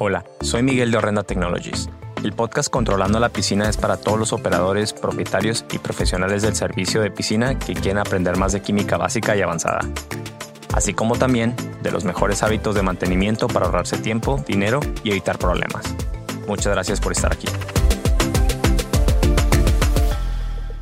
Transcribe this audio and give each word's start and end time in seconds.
Hola, 0.00 0.24
soy 0.42 0.62
Miguel 0.62 0.92
de 0.92 0.98
Horrenda 0.98 1.24
Technologies. 1.24 1.90
El 2.22 2.32
podcast 2.32 2.70
Controlando 2.70 3.18
la 3.18 3.30
Piscina 3.30 3.68
es 3.68 3.76
para 3.76 3.96
todos 3.96 4.16
los 4.16 4.32
operadores, 4.32 4.92
propietarios 4.92 5.64
y 5.72 5.78
profesionales 5.78 6.42
del 6.42 6.54
servicio 6.54 7.00
de 7.00 7.10
piscina 7.10 7.58
que 7.58 7.74
quieren 7.74 7.98
aprender 7.98 8.36
más 8.36 8.52
de 8.52 8.62
química 8.62 8.96
básica 8.96 9.36
y 9.36 9.42
avanzada, 9.42 9.80
así 10.72 10.94
como 10.94 11.18
también 11.18 11.56
de 11.82 11.90
los 11.90 12.04
mejores 12.04 12.44
hábitos 12.44 12.76
de 12.76 12.82
mantenimiento 12.82 13.48
para 13.48 13.66
ahorrarse 13.66 13.98
tiempo, 13.98 14.40
dinero 14.46 14.78
y 15.02 15.10
evitar 15.10 15.36
problemas. 15.36 15.92
Muchas 16.46 16.72
gracias 16.72 17.00
por 17.00 17.10
estar 17.10 17.32
aquí. 17.32 17.48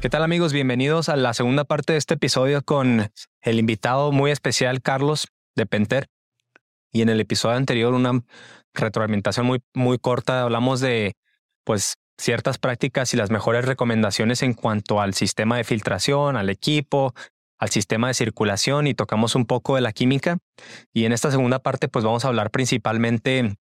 ¿Qué 0.02 0.10
tal 0.10 0.24
amigos? 0.24 0.52
Bienvenidos 0.52 1.08
a 1.08 1.16
la 1.16 1.32
segunda 1.32 1.64
parte 1.64 1.94
de 1.94 1.98
este 1.98 2.14
episodio 2.14 2.60
con 2.62 3.10
el 3.40 3.58
invitado 3.58 4.12
muy 4.12 4.30
especial 4.30 4.82
Carlos 4.82 5.28
de 5.54 5.64
Penter. 5.64 6.10
Y 6.92 7.02
en 7.02 7.10
el 7.10 7.20
episodio 7.20 7.56
anterior 7.56 7.92
una 7.92 8.22
retroalimentación 8.76 9.46
muy, 9.46 9.60
muy 9.74 9.98
corta 9.98 10.42
hablamos 10.42 10.80
de 10.80 11.14
pues 11.64 11.96
ciertas 12.18 12.58
prácticas 12.58 13.12
y 13.12 13.16
las 13.16 13.30
mejores 13.30 13.64
recomendaciones 13.64 14.42
en 14.42 14.54
cuanto 14.54 15.00
al 15.00 15.14
sistema 15.14 15.56
de 15.56 15.64
filtración, 15.64 16.36
al 16.36 16.48
equipo, 16.50 17.14
al 17.58 17.70
sistema 17.70 18.08
de 18.08 18.14
circulación 18.14 18.86
y 18.86 18.94
tocamos 18.94 19.34
un 19.34 19.46
poco 19.46 19.74
de 19.74 19.80
la 19.80 19.92
química. 19.92 20.38
Y 20.92 21.04
en 21.04 21.12
esta 21.12 21.30
segunda 21.30 21.58
parte, 21.58 21.88
pues 21.88 22.04
vamos 22.04 22.24
a 22.24 22.28
hablar 22.28 22.50
principalmente 22.50 23.56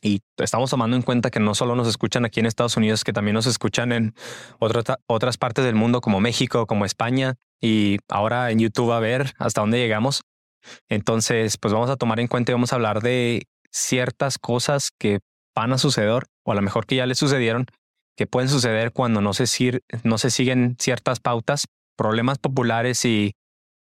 y 0.00 0.20
estamos 0.36 0.70
tomando 0.70 0.96
en 0.96 1.02
cuenta 1.02 1.30
que 1.30 1.40
no 1.40 1.54
solo 1.54 1.74
nos 1.74 1.88
escuchan 1.88 2.24
aquí 2.24 2.40
en 2.40 2.46
Estados 2.46 2.76
Unidos, 2.76 3.02
que 3.02 3.12
también 3.12 3.34
nos 3.34 3.46
escuchan 3.46 3.92
en 3.92 4.14
otras 4.58 5.36
partes 5.38 5.64
del 5.64 5.74
mundo 5.74 6.00
como 6.00 6.20
México, 6.20 6.66
como 6.66 6.84
España 6.84 7.34
y 7.60 7.98
ahora 8.08 8.50
en 8.50 8.60
YouTube 8.60 8.92
a 8.92 9.00
ver 9.00 9.32
hasta 9.38 9.60
dónde 9.60 9.78
llegamos. 9.78 10.22
Entonces, 10.88 11.56
pues 11.56 11.72
vamos 11.72 11.90
a 11.90 11.96
tomar 11.96 12.20
en 12.20 12.28
cuenta 12.28 12.52
y 12.52 12.54
vamos 12.54 12.72
a 12.72 12.76
hablar 12.76 13.00
de 13.00 13.46
ciertas 13.70 14.38
cosas 14.38 14.90
que 14.98 15.20
van 15.54 15.72
a 15.72 15.78
suceder, 15.78 16.24
o 16.44 16.52
a 16.52 16.54
lo 16.54 16.62
mejor 16.62 16.86
que 16.86 16.96
ya 16.96 17.06
le 17.06 17.14
sucedieron, 17.14 17.66
que 18.16 18.26
pueden 18.26 18.48
suceder 18.48 18.92
cuando 18.92 19.20
no 19.20 19.32
se, 19.32 19.80
no 20.02 20.18
se 20.18 20.30
siguen 20.30 20.76
ciertas 20.78 21.20
pautas, 21.20 21.66
problemas 21.96 22.38
populares 22.38 23.04
y, 23.04 23.34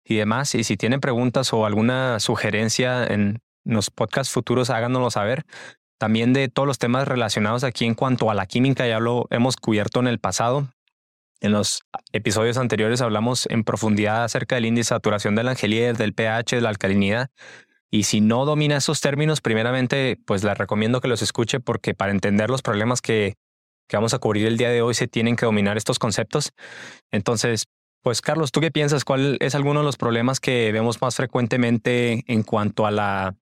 y 0.03 0.15
demás. 0.15 0.55
Y 0.55 0.63
si 0.63 0.77
tienen 0.77 0.99
preguntas 0.99 1.53
o 1.53 1.65
alguna 1.65 2.19
sugerencia 2.19 3.05
en 3.05 3.39
los 3.63 3.89
podcasts 3.89 4.33
futuros, 4.33 4.69
háganoslo 4.69 5.11
saber. 5.11 5.45
También 5.99 6.33
de 6.33 6.47
todos 6.47 6.67
los 6.67 6.77
temas 6.77 7.07
relacionados 7.07 7.63
aquí 7.63 7.85
en 7.85 7.95
cuanto 7.95 8.29
a 8.29 8.35
la 8.35 8.45
química, 8.45 8.87
ya 8.87 8.99
lo 8.99 9.27
hemos 9.31 9.57
cubierto 9.57 9.99
en 9.99 10.07
el 10.07 10.19
pasado. 10.19 10.67
En 11.39 11.51
los 11.51 11.81
episodios 12.11 12.57
anteriores 12.57 13.01
hablamos 13.01 13.47
en 13.49 13.63
profundidad 13.63 14.23
acerca 14.23 14.55
del 14.55 14.65
índice 14.65 14.93
de 14.93 14.97
saturación 14.97 15.35
del 15.35 15.47
angelía, 15.47 15.93
del 15.93 16.13
pH, 16.13 16.55
de 16.55 16.61
la 16.61 16.69
alcalinidad. 16.69 17.29
Y 17.89 18.03
si 18.03 18.21
no 18.21 18.45
domina 18.45 18.77
esos 18.77 18.99
términos, 18.99 19.41
primeramente, 19.41 20.17
pues 20.25 20.43
le 20.43 20.53
recomiendo 20.53 20.99
que 20.99 21.07
los 21.07 21.21
escuche 21.21 21.59
porque 21.59 21.93
para 21.93 22.11
entender 22.11 22.49
los 22.49 22.61
problemas 22.61 23.01
que, 23.01 23.35
que 23.87 23.97
vamos 23.97 24.13
a 24.13 24.19
cubrir 24.19 24.45
el 24.47 24.57
día 24.57 24.69
de 24.69 24.81
hoy 24.81 24.93
se 24.93 25.07
tienen 25.07 25.35
que 25.35 25.45
dominar 25.45 25.77
estos 25.77 25.97
conceptos. 25.97 26.51
Entonces, 27.11 27.65
pues 28.01 28.21
Carlos, 28.21 28.51
¿tú 28.51 28.61
qué 28.61 28.71
piensas? 28.71 29.05
¿Cuál 29.05 29.37
es 29.39 29.55
alguno 29.55 29.79
de 29.79 29.85
los 29.85 29.97
problemas 29.97 30.39
que 30.39 30.71
vemos 30.71 31.01
más 31.01 31.15
frecuentemente 31.15 32.23
en 32.27 32.43
cuanto 32.43 32.85
a 32.85 32.91
la, 32.91 33.35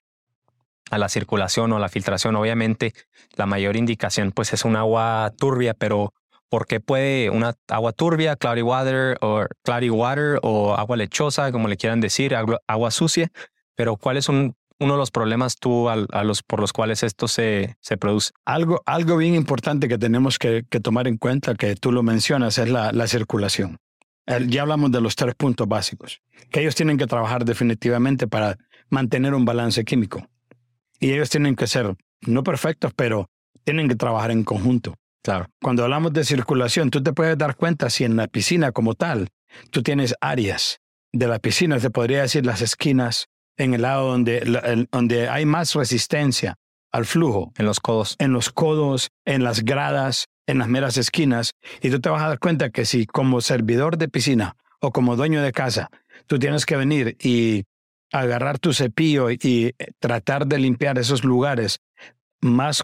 a 0.92 0.98
la 0.98 1.10
circulación 1.10 1.72
o 1.72 1.80
la 1.80 1.90
filtración? 1.90 2.36
Obviamente, 2.36 2.94
la 3.36 3.46
mayor 3.46 3.78
indicación 3.78 4.32
pues 4.32 4.54
es 4.54 4.66
un 4.66 4.76
agua 4.76 5.34
turbia, 5.38 5.74
pero 5.74 6.14
¿por 6.50 6.68
qué 6.68 6.80
puede 6.80 7.30
una 7.30 7.56
agua 7.68 7.94
turbia, 7.94 8.36
cloudy 8.36 8.62
water 8.62 9.18
o 9.22 9.46
cloudy 9.64 9.90
water 9.90 10.40
o 10.44 10.76
agua 10.76 10.98
lechosa, 10.98 11.52
como 11.52 11.68
le 11.68 11.78
quieran 11.78 12.02
decir, 12.02 12.36
agua 12.36 12.92
sucia? 12.92 13.32
Pero 13.76 13.98
¿cuál 13.98 14.18
es 14.18 14.30
uno 14.30 14.54
de 14.80 14.88
los 14.88 15.12
problemas 15.12 15.58
tú 15.58 15.90
a, 15.90 16.24
los, 16.24 16.44
por 16.44 16.60
los 16.60 16.74
cuales 16.74 17.04
esto 17.04 17.28
se, 17.28 17.76
se 17.82 17.98
produce? 17.98 18.32
Algo, 18.46 18.82
algo 18.86 19.18
bien 19.18 19.36
importante 19.36 19.88
que 19.88 19.98
tenemos 19.98 20.38
que, 20.38 20.64
tomar 20.82 21.08
en 21.08 21.18
cuenta, 21.18 21.56
que 21.56 21.76
tú 21.76 21.92
lo 21.92 22.04
mencionas, 22.04 22.58
es 22.58 22.70
la, 22.70 22.92
la 22.92 23.08
circulación. 23.08 23.78
ya 24.48 24.62
hablamos 24.62 24.92
de 24.92 25.02
los 25.02 25.16
tres 25.16 25.36
puntos 25.36 25.68
básicos, 25.68 26.22
que 26.52 26.62
ellos 26.62 26.76
tienen 26.76 26.98
que 26.98 27.08
trabajar 27.08 27.46
definitivamente 27.46 28.28
para 28.28 28.58
mantener 28.90 29.34
un 29.34 29.46
balance 29.46 29.84
químico. 29.84 30.28
Y 31.00 31.12
ellos 31.12 31.30
tienen 31.30 31.56
que 31.56 31.68
ser, 31.68 31.96
no 32.22 32.44
perfectos, 32.44 32.94
pero 32.96 33.30
tienen 33.64 33.88
que 33.88 33.96
trabajar 33.96 34.32
en 34.32 34.44
conjunto. 34.44 34.96
Claro. 35.24 35.48
Cuando 35.62 35.84
hablamos 35.84 36.12
de 36.14 36.26
circulación, 36.26 36.90
tú 36.90 37.02
te 37.02 37.14
puedes 37.14 37.38
dar 37.38 37.56
cuenta 37.56 37.90
si 37.90 38.04
en 38.04 38.18
la 38.18 38.28
piscina 38.28 38.72
como 38.72 38.94
tal, 38.94 39.30
tú 39.72 39.82
tienes 39.82 40.16
áreas 40.20 40.80
de 41.14 41.28
la 41.28 41.40
piscina, 41.40 41.80
te 41.80 41.90
podría 41.90 42.22
decir 42.22 42.46
las 42.46 42.62
esquinas, 42.62 43.28
en 43.58 43.74
el 43.74 43.82
lado 43.84 44.10
donde, 44.10 44.88
donde 44.92 45.30
hay 45.30 45.46
más 45.46 45.74
resistencia 45.74 46.56
al 46.92 47.06
flujo. 47.06 47.52
En 47.58 47.66
los 47.66 47.80
codos. 47.80 48.16
En 48.20 48.34
los 48.34 48.52
codos, 48.52 49.10
en 49.26 49.44
las 49.44 49.64
gradas, 49.64 50.28
en 50.48 50.60
las 50.60 50.68
meras 50.68 50.98
esquinas. 50.98 51.54
Y 51.82 51.90
tú 51.90 52.00
te 52.00 52.10
vas 52.10 52.22
a 52.22 52.30
dar 52.30 52.40
cuenta 52.40 52.70
que 52.70 52.86
si 52.86 53.06
como 53.06 53.42
servidor 53.42 53.98
de 53.98 54.10
piscina 54.10 54.56
o 54.80 54.92
como 54.92 55.16
dueño 55.16 55.42
de 55.42 55.52
casa, 55.52 55.90
tú 56.28 56.40
tienes 56.40 56.66
que 56.66 56.78
venir 56.78 57.18
y 57.22 57.64
agarrar 58.12 58.60
tu 58.60 58.74
cepillo 58.74 59.32
y, 59.32 59.40
y 59.42 59.72
tratar 60.00 60.46
de 60.46 60.60
limpiar 60.60 61.00
esos 61.00 61.24
lugares 61.24 61.80
más 62.42 62.84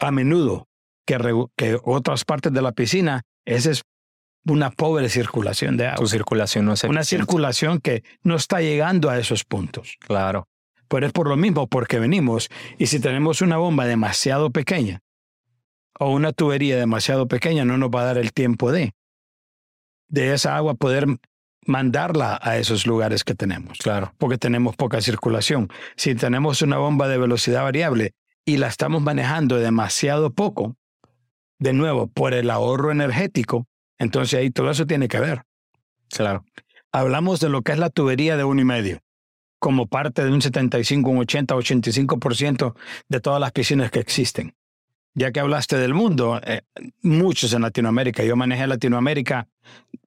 a 0.00 0.10
menudo 0.10 0.66
que, 1.06 1.18
que 1.56 1.78
otras 1.84 2.24
partes 2.24 2.52
de 2.52 2.62
la 2.62 2.72
piscina, 2.72 3.22
ese 3.44 3.70
es 3.70 3.82
una 4.46 4.70
pobre 4.70 5.08
circulación 5.08 5.76
de 5.76 5.86
agua. 5.86 5.98
Tu 5.98 6.06
circulación 6.08 6.64
no 6.64 6.72
es 6.72 6.84
Una 6.84 7.04
circulación 7.04 7.80
que 7.80 8.02
no 8.22 8.36
está 8.36 8.60
llegando 8.60 9.10
a 9.10 9.18
esos 9.18 9.44
puntos. 9.44 9.96
Claro. 10.00 10.48
Pero 10.88 11.06
es 11.06 11.12
por 11.12 11.28
lo 11.28 11.36
mismo, 11.36 11.66
porque 11.66 11.98
venimos 11.98 12.48
y 12.78 12.86
si 12.86 13.00
tenemos 13.00 13.42
una 13.42 13.56
bomba 13.56 13.86
demasiado 13.86 14.50
pequeña 14.50 15.00
o 15.98 16.10
una 16.10 16.32
tubería 16.32 16.76
demasiado 16.76 17.26
pequeña, 17.26 17.64
no 17.64 17.76
nos 17.76 17.90
va 17.90 18.02
a 18.02 18.04
dar 18.04 18.18
el 18.18 18.32
tiempo 18.32 18.70
de, 18.70 18.94
de 20.08 20.32
esa 20.32 20.56
agua 20.56 20.74
poder 20.74 21.06
mandarla 21.66 22.38
a 22.40 22.58
esos 22.58 22.86
lugares 22.86 23.24
que 23.24 23.34
tenemos. 23.34 23.78
Claro. 23.78 24.14
Porque 24.18 24.38
tenemos 24.38 24.76
poca 24.76 25.00
circulación. 25.00 25.68
Si 25.96 26.14
tenemos 26.14 26.62
una 26.62 26.78
bomba 26.78 27.08
de 27.08 27.18
velocidad 27.18 27.62
variable 27.62 28.14
y 28.44 28.58
la 28.58 28.68
estamos 28.68 29.02
manejando 29.02 29.56
demasiado 29.56 30.30
poco, 30.30 30.76
de 31.58 31.72
nuevo, 31.72 32.06
por 32.06 32.34
el 32.34 32.50
ahorro 32.50 32.92
energético, 32.92 33.66
entonces 33.98 34.38
ahí 34.38 34.50
todo 34.50 34.70
eso 34.70 34.86
tiene 34.86 35.08
que 35.08 35.20
ver. 35.20 35.42
Claro. 36.08 36.44
Hablamos 36.92 37.40
de 37.40 37.48
lo 37.48 37.62
que 37.62 37.72
es 37.72 37.78
la 37.78 37.90
tubería 37.90 38.36
de 38.36 38.44
uno 38.44 38.60
y 38.60 38.64
medio, 38.64 39.00
como 39.58 39.86
parte 39.86 40.24
de 40.24 40.30
un 40.30 40.40
75, 40.40 41.10
un 41.10 41.18
80, 41.18 41.54
85% 41.54 42.74
de 43.08 43.20
todas 43.20 43.40
las 43.40 43.52
piscinas 43.52 43.90
que 43.90 44.00
existen. 44.00 44.54
Ya 45.14 45.32
que 45.32 45.40
hablaste 45.40 45.78
del 45.78 45.94
mundo, 45.94 46.40
eh, 46.44 46.60
muchos 47.02 47.52
en 47.54 47.62
Latinoamérica. 47.62 48.22
Yo 48.22 48.36
manejé 48.36 48.66
Latinoamérica 48.66 49.48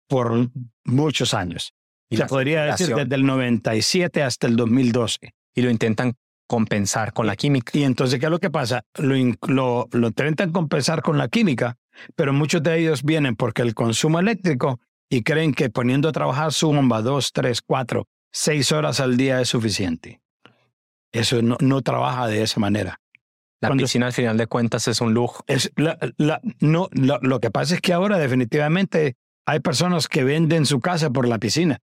por 0.08 0.50
muchos 0.84 1.34
años. 1.34 1.74
Y 2.10 2.18
Se 2.18 2.26
podría 2.26 2.64
decir 2.64 2.96
desde 2.96 3.16
el 3.16 3.26
97 3.26 4.24
hasta 4.24 4.48
el 4.48 4.56
2012. 4.56 5.34
Y 5.56 5.62
lo 5.62 5.70
intentan 5.70 6.16
compensar 6.48 7.14
con 7.14 7.28
la 7.28 7.36
química. 7.36 7.78
Y 7.78 7.84
entonces, 7.84 8.20
¿qué 8.20 8.26
es 8.26 8.32
lo 8.32 8.40
que 8.40 8.50
pasa? 8.50 8.84
Lo, 8.96 9.16
lo, 9.48 9.88
lo 9.92 10.08
intentan 10.08 10.52
compensar 10.52 11.02
con 11.04 11.18
la 11.18 11.28
química, 11.28 11.78
pero 12.16 12.34
muchos 12.34 12.64
de 12.64 12.80
ellos 12.80 13.04
vienen 13.04 13.36
porque 13.36 13.62
el 13.62 13.74
consumo 13.74 14.20
eléctrico 14.20 14.80
y 15.10 15.24
creen 15.24 15.54
que 15.54 15.70
poniendo 15.70 16.10
a 16.10 16.12
trabajar 16.12 16.54
su 16.54 16.68
bomba 16.72 17.02
dos, 17.02 17.34
tres, 17.34 17.62
cuatro, 17.62 18.08
seis 18.32 18.72
horas 18.72 19.00
al 19.00 19.18
día 19.18 19.42
es 19.42 19.50
suficiente. 19.50 20.22
Eso 21.12 21.42
no, 21.42 21.58
no 21.60 21.82
trabaja 21.82 22.28
de 22.28 22.44
esa 22.44 22.60
manera. 22.60 23.00
La 23.62 23.72
piscina 23.72 24.08
al 24.08 24.14
final 24.14 24.38
de 24.38 24.48
cuentas 24.48 24.88
es 24.88 25.02
un 25.02 25.14
lujo. 25.14 25.44
Es 25.48 25.72
la, 25.76 25.98
no, 26.60 26.90
lo 26.94 27.40
que 27.40 27.52
pasa 27.52 27.76
es 27.76 27.82
que 27.82 27.92
ahora 27.92 28.18
definitivamente 28.18 29.18
hay 29.46 29.60
personas 29.60 30.08
que 30.08 30.24
venden 30.24 30.66
su 30.66 30.80
casa 30.80 31.10
por 31.10 31.28
la 31.28 31.40
piscina. 31.40 31.80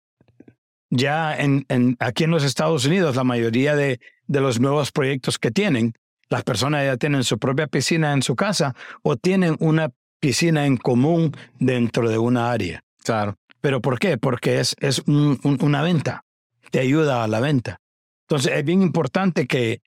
Ya 0.89 1.37
en, 1.37 1.67
en, 1.69 1.97
aquí 1.99 2.25
en 2.25 2.31
los 2.31 2.45
Estados 2.45 2.87
Unidos, 2.87 3.17
la 3.17 3.25
mayoría 3.25 3.77
de, 3.77 4.01
de 4.27 4.41
los 4.41 4.61
nuevos 4.61 4.93
proyectos 4.93 5.39
que 5.39 5.51
tienen, 5.51 5.93
las 6.29 6.43
personas 6.45 6.85
ya 6.85 6.97
tienen 6.97 7.25
su 7.25 7.39
propia 7.39 7.67
piscina 7.67 8.13
en 8.13 8.23
su 8.23 8.37
casa 8.37 8.75
o 9.03 9.17
tienen 9.17 9.57
una 9.61 9.91
piscina 10.21 10.67
en 10.67 10.77
común 10.77 11.37
dentro 11.59 12.09
de 12.09 12.19
una 12.19 12.51
área. 12.51 12.83
Claro. 13.05 13.37
¿Pero 13.61 13.81
por 13.81 13.99
qué? 13.99 14.19
Porque 14.19 14.61
es, 14.61 14.77
es 14.81 15.03
una 15.07 15.83
venta, 15.83 16.25
te 16.71 16.81
ayuda 16.81 17.25
a 17.25 17.29
la 17.29 17.41
venta. 17.41 17.81
Entonces 18.29 18.53
es 18.55 18.65
bien 18.65 18.83
importante 18.83 19.47
que 19.47 19.81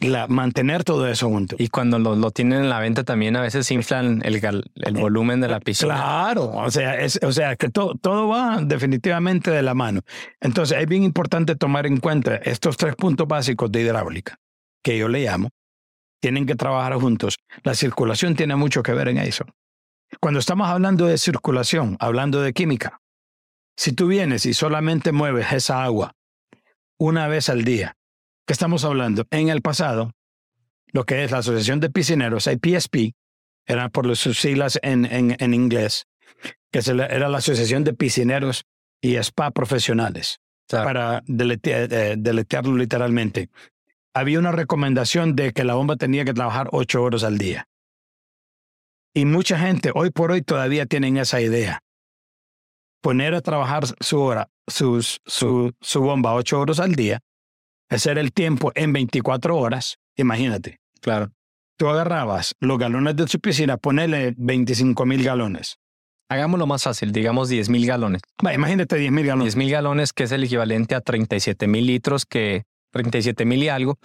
la, 0.00 0.28
mantener 0.28 0.84
todo 0.84 1.08
eso 1.08 1.28
junto. 1.28 1.56
Y 1.58 1.68
cuando 1.68 1.98
lo, 1.98 2.14
lo, 2.14 2.30
tienen 2.30 2.60
en 2.60 2.68
la 2.68 2.78
venta 2.80 3.04
también 3.04 3.36
a 3.36 3.40
veces 3.40 3.70
inflan 3.70 4.22
el, 4.24 4.36
el 4.36 4.62
eh, 4.76 4.90
volumen 4.92 5.40
de 5.40 5.48
la 5.48 5.60
piscina. 5.60 5.94
Claro, 5.94 6.50
o 6.52 6.70
sea, 6.70 7.00
es, 7.00 7.18
o 7.22 7.32
sea 7.32 7.56
que 7.56 7.68
todo 7.68 7.94
todo 7.96 8.28
va 8.28 8.60
definitivamente 8.62 9.50
de 9.50 9.62
la 9.62 9.74
mano. 9.74 10.02
Entonces 10.40 10.78
es 10.80 10.86
bien 10.86 11.02
importante 11.02 11.56
tomar 11.56 11.86
en 11.86 11.98
cuenta 11.98 12.36
estos 12.36 12.76
tres 12.76 12.94
puntos 12.94 13.26
básicos 13.26 13.70
de 13.72 13.82
hidráulica, 13.82 14.38
que 14.82 14.98
yo 14.98 15.08
le 15.08 15.24
llamo, 15.24 15.50
tienen 16.20 16.46
que 16.46 16.54
trabajar 16.54 16.94
juntos. 16.94 17.36
La 17.62 17.74
circulación 17.74 18.34
tiene 18.34 18.56
mucho 18.56 18.82
que 18.82 18.92
ver 18.92 19.08
en 19.08 19.18
eso. 19.18 19.44
Cuando 20.20 20.40
estamos 20.40 20.68
hablando 20.68 21.06
de 21.06 21.18
circulación, 21.18 21.96
hablando 22.00 22.40
de 22.40 22.52
química, 22.52 23.00
si 23.76 23.92
tú 23.92 24.06
vienes 24.08 24.46
y 24.46 24.54
solamente 24.54 25.12
mueves 25.12 25.52
esa 25.52 25.84
agua 25.84 26.12
una 26.98 27.28
vez 27.28 27.48
al 27.48 27.64
día, 27.64 27.96
¿qué 28.46 28.52
estamos 28.52 28.84
hablando? 28.84 29.24
En 29.30 29.48
el 29.50 29.62
pasado, 29.62 30.12
lo 30.92 31.04
que 31.04 31.22
es 31.22 31.30
la 31.30 31.38
Asociación 31.38 31.78
de 31.80 31.90
Piscineros, 31.90 32.46
IPSP, 32.48 33.12
era 33.66 33.88
por 33.90 34.16
sus 34.16 34.40
siglas 34.40 34.78
en, 34.82 35.04
en, 35.04 35.36
en 35.38 35.54
inglés, 35.54 36.06
que 36.72 36.78
era 36.80 37.28
la 37.28 37.38
Asociación 37.38 37.84
de 37.84 37.92
Piscineros 37.92 38.64
y 39.00 39.16
Spa 39.16 39.50
Profesionales, 39.50 40.40
Claro. 40.66 40.84
para 40.86 41.22
delete- 41.26 41.86
eh, 41.90 42.14
deletearlo 42.18 42.76
literalmente. 42.76 43.48
Había 44.18 44.40
una 44.40 44.50
recomendación 44.50 45.36
de 45.36 45.52
que 45.52 45.62
la 45.62 45.74
bomba 45.74 45.94
tenía 45.94 46.24
que 46.24 46.34
trabajar 46.34 46.68
ocho 46.72 47.04
horas 47.04 47.22
al 47.22 47.38
día. 47.38 47.68
Y 49.14 49.26
mucha 49.26 49.56
gente 49.60 49.92
hoy 49.94 50.10
por 50.10 50.32
hoy 50.32 50.42
todavía 50.42 50.86
tienen 50.86 51.18
esa 51.18 51.40
idea. 51.40 51.78
Poner 53.00 53.36
a 53.36 53.42
trabajar 53.42 53.84
su 54.00 54.20
hora, 54.20 54.48
sus, 54.66 55.20
su, 55.24 55.72
su 55.80 56.00
bomba 56.00 56.34
ocho 56.34 56.58
horas 56.58 56.80
al 56.80 56.96
día, 56.96 57.20
hacer 57.88 58.18
el 58.18 58.32
tiempo 58.32 58.72
en 58.74 58.92
24 58.92 59.56
horas, 59.56 59.98
imagínate. 60.16 60.80
Claro. 61.00 61.30
Tú 61.76 61.88
agarrabas 61.88 62.56
los 62.58 62.76
galones 62.76 63.14
de 63.14 63.28
su 63.28 63.38
piscina, 63.38 63.76
ponele 63.76 64.34
25 64.36 65.06
mil 65.06 65.22
galones. 65.22 65.78
Hagámoslo 66.28 66.66
más 66.66 66.82
fácil, 66.82 67.12
digamos 67.12 67.50
10 67.50 67.68
mil 67.68 67.86
galones. 67.86 68.22
Va, 68.44 68.52
imagínate 68.52 68.96
10 68.96 69.12
mil 69.12 69.26
galones. 69.26 69.54
10 69.54 69.56
mil 69.56 69.70
galones, 69.70 70.12
que 70.12 70.24
es 70.24 70.32
el 70.32 70.42
equivalente 70.42 70.96
a 70.96 71.02
37 71.02 71.68
mil 71.68 71.86
litros, 71.86 72.26
que 72.26 72.64
37 72.90 73.44
mil 73.44 73.62
y 73.62 73.68
algo, 73.68 73.98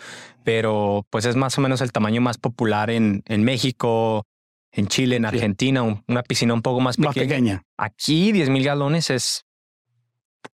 pero 0.43 1.05
pues 1.09 1.25
es 1.25 1.35
más 1.35 1.57
o 1.57 1.61
menos 1.61 1.81
el 1.81 1.91
tamaño 1.91 2.21
más 2.21 2.37
popular 2.37 2.89
en, 2.89 3.23
en 3.27 3.43
México, 3.43 4.25
en 4.71 4.87
Chile, 4.87 5.15
en 5.17 5.23
Sí. 5.23 5.27
Argentina, 5.27 5.83
un- 5.83 6.03
una 6.07 6.23
piscina 6.23 6.53
un 6.53 6.61
poco 6.61 6.79
más 6.81 6.97
Más 6.99 7.13
pequeña. 7.13 7.29
pequeña. 7.29 7.63
Aquí 7.77 8.31
10 8.31 8.49
mil 8.49 8.63
galones 8.63 9.09
es 9.09 9.45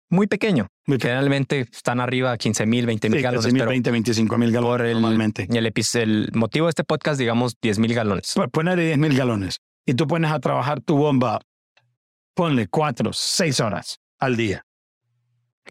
muy 0.09 0.27
pequeño. 0.27 0.69
Muy 0.87 0.99
pequeña. 0.99 1.15
Generalmente 1.15 1.61
están 1.73 2.01
arriba 2.01 2.33
a 2.33 2.39
15 2.39 2.65
mil, 2.67 2.87
20 2.87 3.11
mil 3.11 3.19
Sí, 3.19 3.23
galones, 3.23 3.45
15 3.45 3.53
mil, 3.55 3.61
pero 3.61 3.71
20, 3.71 3.91
25 3.91 4.39
mil 4.39 4.53
galones 4.53 4.87
el, 4.87 4.93
normalmente. 5.01 5.49
el, 5.51 5.67
epi- 5.67 6.01
el 6.01 6.31
motivo 6.35 6.67
de 6.67 6.71
este 6.71 6.85
podcast, 6.85 7.19
digamos 7.19 7.57
10 7.61 7.79
mil 7.79 7.93
galones. 7.95 8.33
Pues 8.35 8.49
Ponele 8.51 8.85
10 8.87 8.99
mil 8.99 9.17
galones. 9.17 9.59
Y 9.85 9.95
tú 9.95 10.07
pones 10.07 10.31
a 10.31 10.39
trabajar 10.41 10.81
tu 10.81 10.97
bomba, 10.97 11.41
ponle 12.35 12.69
4, 12.69 13.11
6 13.13 13.61
horas 13.61 13.99
al 14.19 14.37
día. 14.37 14.65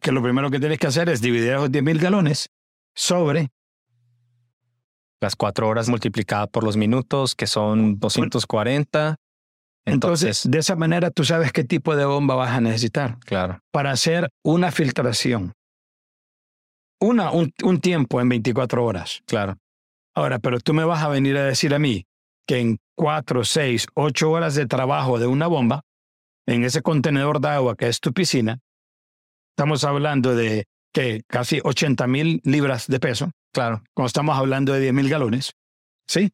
Que 0.02 0.12
lo 0.12 0.22
primero 0.22 0.52
que 0.52 0.60
tienes 0.60 0.78
que 0.80 0.88
hacer 0.88 1.10
es 1.10 1.22
dividir 1.22 1.54
esos 1.54 1.72
10 1.72 1.84
mil 1.84 2.00
galones 2.00 2.50
sobre 2.94 3.50
Las 5.22 5.36
cuatro 5.36 5.68
horas 5.68 5.90
multiplicadas 5.90 6.50
por 6.50 6.64
los 6.64 6.78
minutos, 6.78 7.36
que 7.36 7.48
son 7.48 8.00
240. 8.00 9.16
Entonces, 9.88 10.44
Entonces, 10.44 10.52
de 10.52 10.58
esa 10.60 10.76
manera 10.76 11.12
tú 11.12 11.24
sabes 11.24 11.52
qué 11.52 11.64
tipo 11.64 11.96
de 11.96 12.06
bomba 12.06 12.36
vas 12.36 12.52
a 12.52 12.62
necesitar 12.62 13.20
claro, 13.20 13.60
para 13.72 13.92
hacer 13.92 14.30
una 14.44 14.72
filtración. 14.72 15.54
Una, 17.00 17.32
un, 17.32 17.54
un 17.64 17.80
tiempo 17.80 18.20
en 18.22 18.30
24 18.30 18.84
horas. 18.84 19.22
claro. 19.26 19.58
Ahora, 20.18 20.40
pero 20.40 20.62
tú 20.62 20.74
me 20.74 20.86
vas 20.86 21.04
a 21.04 21.10
venir 21.10 21.36
a 21.36 21.44
decir 21.44 21.74
a 21.76 21.80
mí 21.80 22.06
que 22.48 22.60
en 22.60 22.78
4, 22.96 23.44
6, 23.44 23.88
8 23.96 24.32
horas 24.32 24.56
de 24.56 24.66
trabajo 24.66 25.20
de 25.20 25.28
una 25.28 25.48
bomba, 25.48 25.82
en 26.48 26.64
ese 26.64 26.82
contenedor 26.82 27.42
de 27.42 27.50
agua 27.50 27.76
que 27.76 27.90
es 27.90 28.00
tu 28.00 28.14
piscina, 28.14 28.60
estamos 29.56 29.84
hablando 29.84 30.36
de 30.36 30.66
que 30.94 31.24
casi 31.28 31.60
80 31.64 32.08
mil 32.08 32.42
libras 32.44 32.88
de 32.88 33.00
peso, 33.00 33.32
Claro, 33.56 33.82
cuando 33.94 34.08
estamos 34.08 34.38
hablando 34.38 34.74
de 34.74 34.82
10 34.82 34.94
mil 34.94 35.10
galones. 35.10 35.54
¿Sí? 36.10 36.30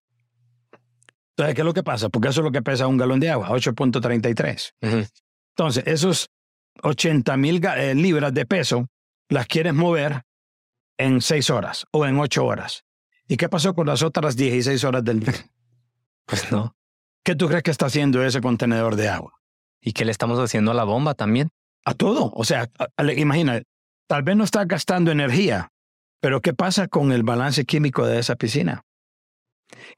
Entonces, 1.38 1.54
¿qué 1.54 1.62
es 1.62 1.66
lo 1.66 1.74
que 1.76 1.84
pasa? 1.84 2.10
Porque 2.10 2.30
eso 2.30 2.42
es 2.42 2.46
lo 2.46 2.52
que 2.52 2.64
pesa 2.64 2.88
un 2.88 2.98
galón 2.98 3.20
de 3.20 3.30
agua, 3.30 3.50
8.33. 3.50 4.72
Ujú. 4.82 5.08
Entonces, 5.56 5.84
esos 5.86 6.32
80 6.82 7.38
mil 7.38 7.62
libras 7.94 8.34
de 8.34 8.46
peso 8.48 8.88
las 9.30 9.46
quieres 9.46 9.76
mover 9.76 10.24
en 10.98 11.22
6 11.22 11.52
horas 11.52 11.86
o 11.92 12.08
en 12.08 12.18
8 12.18 12.44
horas. 12.44 12.86
¿Y 13.28 13.38
qué 13.38 13.50
pasó 13.50 13.76
con 13.76 13.86
las 13.86 14.02
otras 14.02 14.36
16 14.36 14.84
horas 14.84 15.04
del 15.04 15.20
día? 15.20 15.34
pues 16.26 16.52
no. 16.52 16.76
¿Qué 17.24 17.36
tú 17.36 17.48
crees 17.48 17.62
que 17.62 17.70
está 17.70 17.86
haciendo 17.86 18.26
ese 18.26 18.42
contenedor 18.42 18.96
de 18.96 19.10
agua? 19.10 19.40
¿Y 19.80 19.94
qué 19.94 20.06
le 20.06 20.12
estamos 20.12 20.40
haciendo 20.40 20.72
a 20.72 20.74
la 20.74 20.86
bomba 20.86 21.14
también? 21.14 21.52
A 21.86 21.94
todo. 21.94 22.32
O 22.36 22.44
sea, 22.44 22.70
a- 22.78 22.88
a- 22.98 23.14
imagina, 23.14 23.62
tal 24.08 24.24
vez 24.24 24.36
no 24.36 24.44
está 24.44 24.66
gastando 24.66 25.12
energía, 25.12 25.70
pero 26.20 26.42
¿qué 26.42 26.54
pasa 26.54 26.88
con 26.88 27.12
el 27.12 27.24
balance 27.24 27.66
químico 27.66 28.06
de 28.06 28.20
esa 28.20 28.36
piscina? 28.36 28.84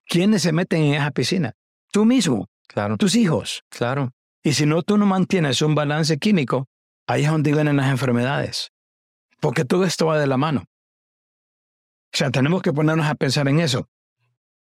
¿Quiénes 0.08 0.44
se 0.44 0.52
meten 0.54 0.84
en 0.84 0.94
esa 0.96 1.12
piscina? 1.12 1.54
Tú 1.92 2.06
mismo, 2.06 2.48
Claro, 2.68 2.98
tus 2.98 3.16
hijos. 3.16 3.64
claro. 3.70 4.12
Y 4.44 4.54
si 4.54 4.66
no, 4.66 4.82
tú 4.84 4.98
no 4.98 5.06
mantienes 5.06 5.62
un 5.62 5.74
balance 5.76 6.18
químico, 6.18 6.68
ahí 7.08 7.24
es 7.26 7.32
donde 7.32 7.54
vienen 7.54 7.78
las 7.78 7.90
enfermedades. 7.90 8.72
Porque 9.40 9.66
todo 9.66 9.86
esto 9.86 10.06
va 10.08 10.20
de 10.20 10.28
la 10.28 10.38
mano. 10.38 10.66
O 12.14 12.18
sea, 12.18 12.30
tenemos 12.30 12.62
que 12.62 12.74
ponernos 12.74 13.08
a 13.08 13.16
pensar 13.16 13.48
en 13.48 13.60
eso. 13.60 13.88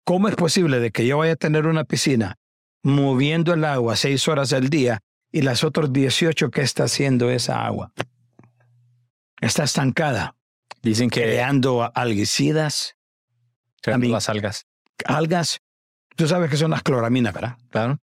¿Cómo 0.06 0.28
es 0.30 0.36
posible 0.36 0.80
de 0.80 0.92
que 0.92 1.06
yo 1.06 1.18
vaya 1.18 1.34
a 1.34 1.38
tener 1.38 1.66
una 1.68 1.84
piscina 1.84 2.36
moviendo 2.84 3.54
el 3.54 3.66
agua 3.66 3.96
seis 3.96 4.28
horas 4.28 4.54
al 4.54 4.70
día 4.70 5.02
y 5.36 5.42
las 5.42 5.64
otras 5.66 5.92
18 5.92 6.50
que 6.50 6.62
está 6.62 6.86
haciendo 6.86 7.30
esa 7.30 7.66
agua? 7.66 7.92
Está 9.42 9.64
estancada, 9.66 10.36
Dicen 10.82 11.10
que 11.10 11.24
creando 11.24 11.92
algicidas, 11.96 12.96
creando 13.82 14.06
mí- 14.08 14.12
las 14.14 14.30
algas. 14.30 14.66
algas. 15.06 15.60
Tú 16.16 16.28
sabes 16.28 16.50
que 16.50 16.58
son 16.58 16.72
las 16.72 16.84
cloraminas, 16.84 17.34
¿verdad? 17.34 17.58
Claro, 17.70 18.00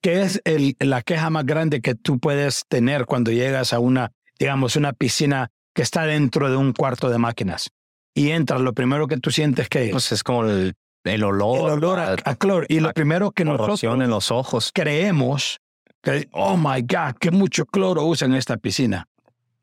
¿Qué 0.00 0.22
es 0.22 0.40
el- 0.44 0.76
la 0.80 1.00
queja 1.02 1.30
más 1.30 1.46
grande 1.46 1.80
que 1.80 1.94
tú 1.94 2.18
puedes 2.18 2.64
tener 2.68 3.06
cuando 3.06 3.30
llegas 3.30 3.72
a 3.72 3.78
una, 3.78 4.12
digamos, 4.38 4.76
una 4.76 4.92
piscina 4.92 5.50
que 5.74 5.80
está 5.82 6.04
dentro 6.04 6.50
de 6.50 6.56
un 6.56 6.72
cuarto 6.74 7.08
de 7.10 7.16
máquinas? 7.18 7.70
Y 8.14 8.30
entras, 8.30 8.60
lo 8.60 8.74
primero 8.74 9.06
que 9.08 9.16
tú 9.16 9.30
sientes 9.30 9.68
que 9.68 9.86
es 9.86 9.90
pues 9.92 10.12
es 10.12 10.22
como 10.22 10.44
el, 10.44 10.74
el 11.04 11.24
olor, 11.24 11.56
el 11.70 11.84
olor 11.84 11.98
a, 12.00 12.16
a 12.24 12.34
cloro. 12.36 12.66
Y 12.68 12.80
lo 12.80 12.92
primero 12.92 13.32
que 13.32 13.44
nosotros 13.46 13.82
en 13.82 14.08
los 14.10 14.30
ojos. 14.30 14.70
creemos, 14.74 15.58
que, 16.04 16.28
oh 16.32 16.56
my 16.56 16.82
God, 16.82 17.16
que 17.18 17.30
mucho 17.30 17.66
cloro 17.66 18.04
usa 18.04 18.26
en 18.26 18.34
esta 18.34 18.56
piscina. 18.56 19.08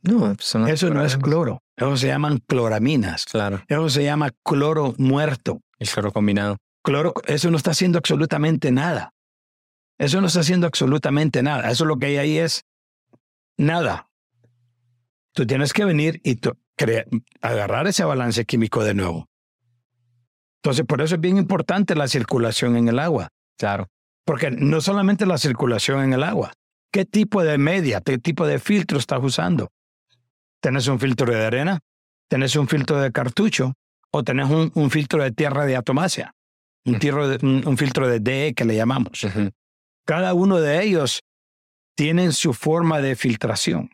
No, 0.04 0.32
Eso 0.32 0.90
no 0.90 1.04
es 1.06 1.18
cloro. 1.18 1.62
Eso 1.78 1.96
se 1.96 2.08
llaman 2.08 2.40
cloraminas. 2.40 3.26
Claro, 3.26 3.62
Eso 3.68 3.90
se 3.90 4.04
llama 4.04 4.32
cloro 4.44 4.96
muerto. 4.98 5.62
el 5.78 5.88
cloro 5.88 6.12
combinado. 6.12 6.58
Cloro, 6.84 7.14
eso 7.28 7.52
no 7.52 7.58
está 7.58 7.72
haciendo 7.72 8.00
absolutamente 8.00 8.72
nada. 8.72 9.14
Eso 10.00 10.20
no 10.20 10.28
está 10.28 10.40
haciendo 10.40 10.66
absolutamente 10.66 11.44
nada. 11.44 11.70
Eso 11.70 11.86
lo 11.86 11.98
que 11.98 12.08
hay 12.08 12.18
ahí 12.18 12.38
es 12.40 12.64
nada. 13.58 14.10
Tú 15.34 15.46
tienes 15.46 15.74
que 15.74 15.86
venir 15.86 16.20
y 16.24 16.40
agarrar 17.42 17.86
ese 17.86 18.04
balance 18.04 18.44
químico 18.46 18.84
de 18.84 18.96
nuevo. 18.96 19.28
Entonces, 20.64 20.86
por 20.86 21.02
eso 21.02 21.16
es 21.16 21.22
bien 21.22 21.38
importante 21.38 21.94
la 21.96 22.08
circulación 22.08 22.76
en 22.76 22.88
el 22.88 22.98
agua. 22.98 23.30
Claro, 23.58 23.88
Porque 24.26 24.52
no 24.52 24.82
solamente 24.82 25.26
la 25.26 25.38
circulación 25.38 26.04
en 26.04 26.14
el 26.14 26.24
agua. 26.24 26.54
¿Qué 26.92 27.06
tipo 27.06 27.44
de 27.44 27.58
media, 27.58 28.02
qué 28.02 28.18
tipo 28.18 28.46
de 28.46 28.60
filtro 28.60 28.98
estás 28.98 29.20
usando? 29.24 29.70
¿Tenés 30.62 30.88
un 30.88 31.00
filtro 31.00 31.32
de 31.34 31.44
arena? 31.46 31.80
¿Tenés 32.30 32.56
un 32.56 32.68
filtro 32.68 33.00
de 33.02 33.12
cartucho? 33.12 33.74
¿O 34.12 34.24
tenés 34.24 34.50
un, 34.50 34.72
un 34.76 34.92
filtro 34.92 35.24
de 35.24 35.32
tierra 35.32 35.66
de 35.66 35.76
atomacia? 35.76 36.34
Un, 36.86 37.00
tierra 37.00 37.28
de- 37.28 37.46
un- 37.46 37.64
un 37.66 37.78
filtro 37.78 38.08
de 38.08 38.20
DE 38.20 38.54
que 38.56 38.66
le 38.66 38.76
llamamos. 38.76 39.26
Cada 40.06 40.34
uno 40.34 40.60
de 40.60 40.84
ellos 40.84 41.22
tienen 41.96 42.32
su 42.34 42.54
forma 42.54 43.00
de 43.02 43.16
filtración. 43.16 43.90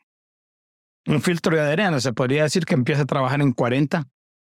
Un 1.06 1.22
filtro 1.22 1.56
de 1.56 1.62
arena 1.72 2.00
se 2.02 2.14
podría 2.14 2.44
decir 2.44 2.66
que 2.66 2.74
empieza 2.74 3.04
a 3.04 3.06
trabajar 3.06 3.42
en 3.42 3.54
40 3.54 4.08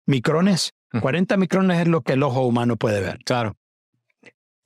micrones. 0.07 0.73
Ujú. 0.93 1.03
40 1.03 1.37
micrones 1.37 1.81
es 1.81 1.89
lo 1.89 2.01
que 2.03 2.15
el 2.15 2.23
ojo 2.23 2.45
humano 2.47 2.77
puede 2.77 3.01
ver. 3.01 3.19
claro. 3.25 3.55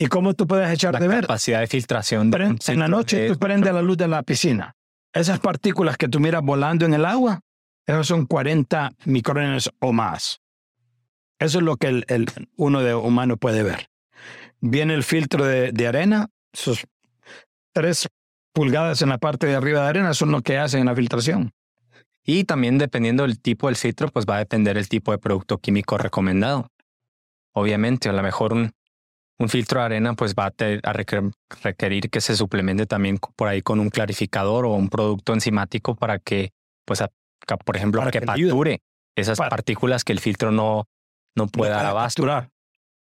¿Y 0.04 0.08
cómo 0.08 0.34
tú 0.34 0.46
puedes 0.46 0.70
echar 0.70 0.92
La 0.92 1.00
de 1.00 1.08
ver? 1.08 1.22
capacidad 1.22 1.60
de 1.60 1.66
filtración. 1.66 2.30
de 2.30 2.56
en 2.66 2.78
la 2.78 2.88
noche 2.88 3.26
tú 3.26 3.38
prendes 3.38 3.72
la 3.72 3.80
luz 3.80 3.96
de 3.96 4.06
la 4.06 4.22
piscina. 4.22 4.74
Esas 5.14 5.40
partículas 5.40 5.96
que 5.96 6.08
tú 6.08 6.20
miras 6.20 6.42
volando 6.42 6.84
en 6.84 6.92
el 6.92 7.06
agua, 7.06 7.40
esos 7.86 8.06
son 8.06 8.26
40 8.26 8.92
micrones 9.06 9.70
o 9.80 9.94
más. 9.94 10.40
Eso 11.38 11.58
es 11.58 11.64
lo 11.64 11.78
que 11.78 11.86
el, 11.86 12.04
el- 12.08 12.26
uno 12.56 12.82
de 12.82 12.94
humano 12.94 13.38
puede 13.38 13.62
ver. 13.62 13.88
Viene 14.60 14.92
el 14.92 15.04
filtro 15.04 15.46
de, 15.46 15.72
de 15.72 15.86
arena, 15.86 16.28
sus 16.52 16.84
tres 17.72 18.06
pulgadas 18.52 19.00
en 19.00 19.08
la 19.08 19.16
parte 19.16 19.46
de 19.46 19.54
arriba 19.54 19.80
de 19.84 19.88
arena 19.88 20.12
son 20.12 20.32
lo 20.32 20.42
que 20.42 20.58
hacen 20.58 20.84
la 20.84 20.94
filtración. 20.94 21.52
Y 22.26 22.44
también 22.44 22.76
dependiendo 22.76 23.22
del 23.22 23.40
tipo 23.40 23.68
del 23.68 23.76
filtro, 23.76 24.08
pues 24.08 24.26
va 24.28 24.36
a 24.36 24.40
depender 24.40 24.76
el 24.76 24.86
tipo 24.86 25.12
de 25.12 25.18
producto 25.18 25.56
químico 25.56 25.96
recomendado. 25.96 26.68
Obviamente, 27.52 28.10
a 28.10 28.12
lo 28.12 28.22
mejor 28.22 28.52
un, 28.52 28.72
un 29.38 29.48
filtro 29.48 29.80
de 29.80 29.86
arena 29.86 30.14
pues 30.14 30.34
va 30.34 30.46
a, 30.46 30.50
te- 30.50 30.80
a 30.82 30.92
requer- 30.92 31.32
requerir 31.62 32.08
que 32.10 32.20
se 32.20 32.36
suplemente 32.36 32.86
también 32.86 33.18
por 33.36 33.48
ahí 33.48 33.62
con 33.62 33.80
un 33.80 33.90
clarificador 33.90 34.64
o 34.66 34.72
un 34.74 34.88
producto 34.88 35.32
enzimático 35.34 35.94
para 35.96 36.18
que, 36.18 36.52
pues, 36.84 37.02
a- 37.02 37.10
por 37.64 37.76
ejemplo, 37.76 38.00
Para 38.00 38.10
que, 38.10 38.20
capture 38.20 38.80
esas 39.16 39.38
Para- 39.38 39.50
partículas 39.50 40.04
que 40.04 40.12
el 40.12 40.20
filtro 40.20 40.50
no, 40.50 40.88
no 41.36 41.46
dar 41.46 41.52
Para 41.52 41.88
abasto. 41.90 42.22
capturar. 42.22 42.50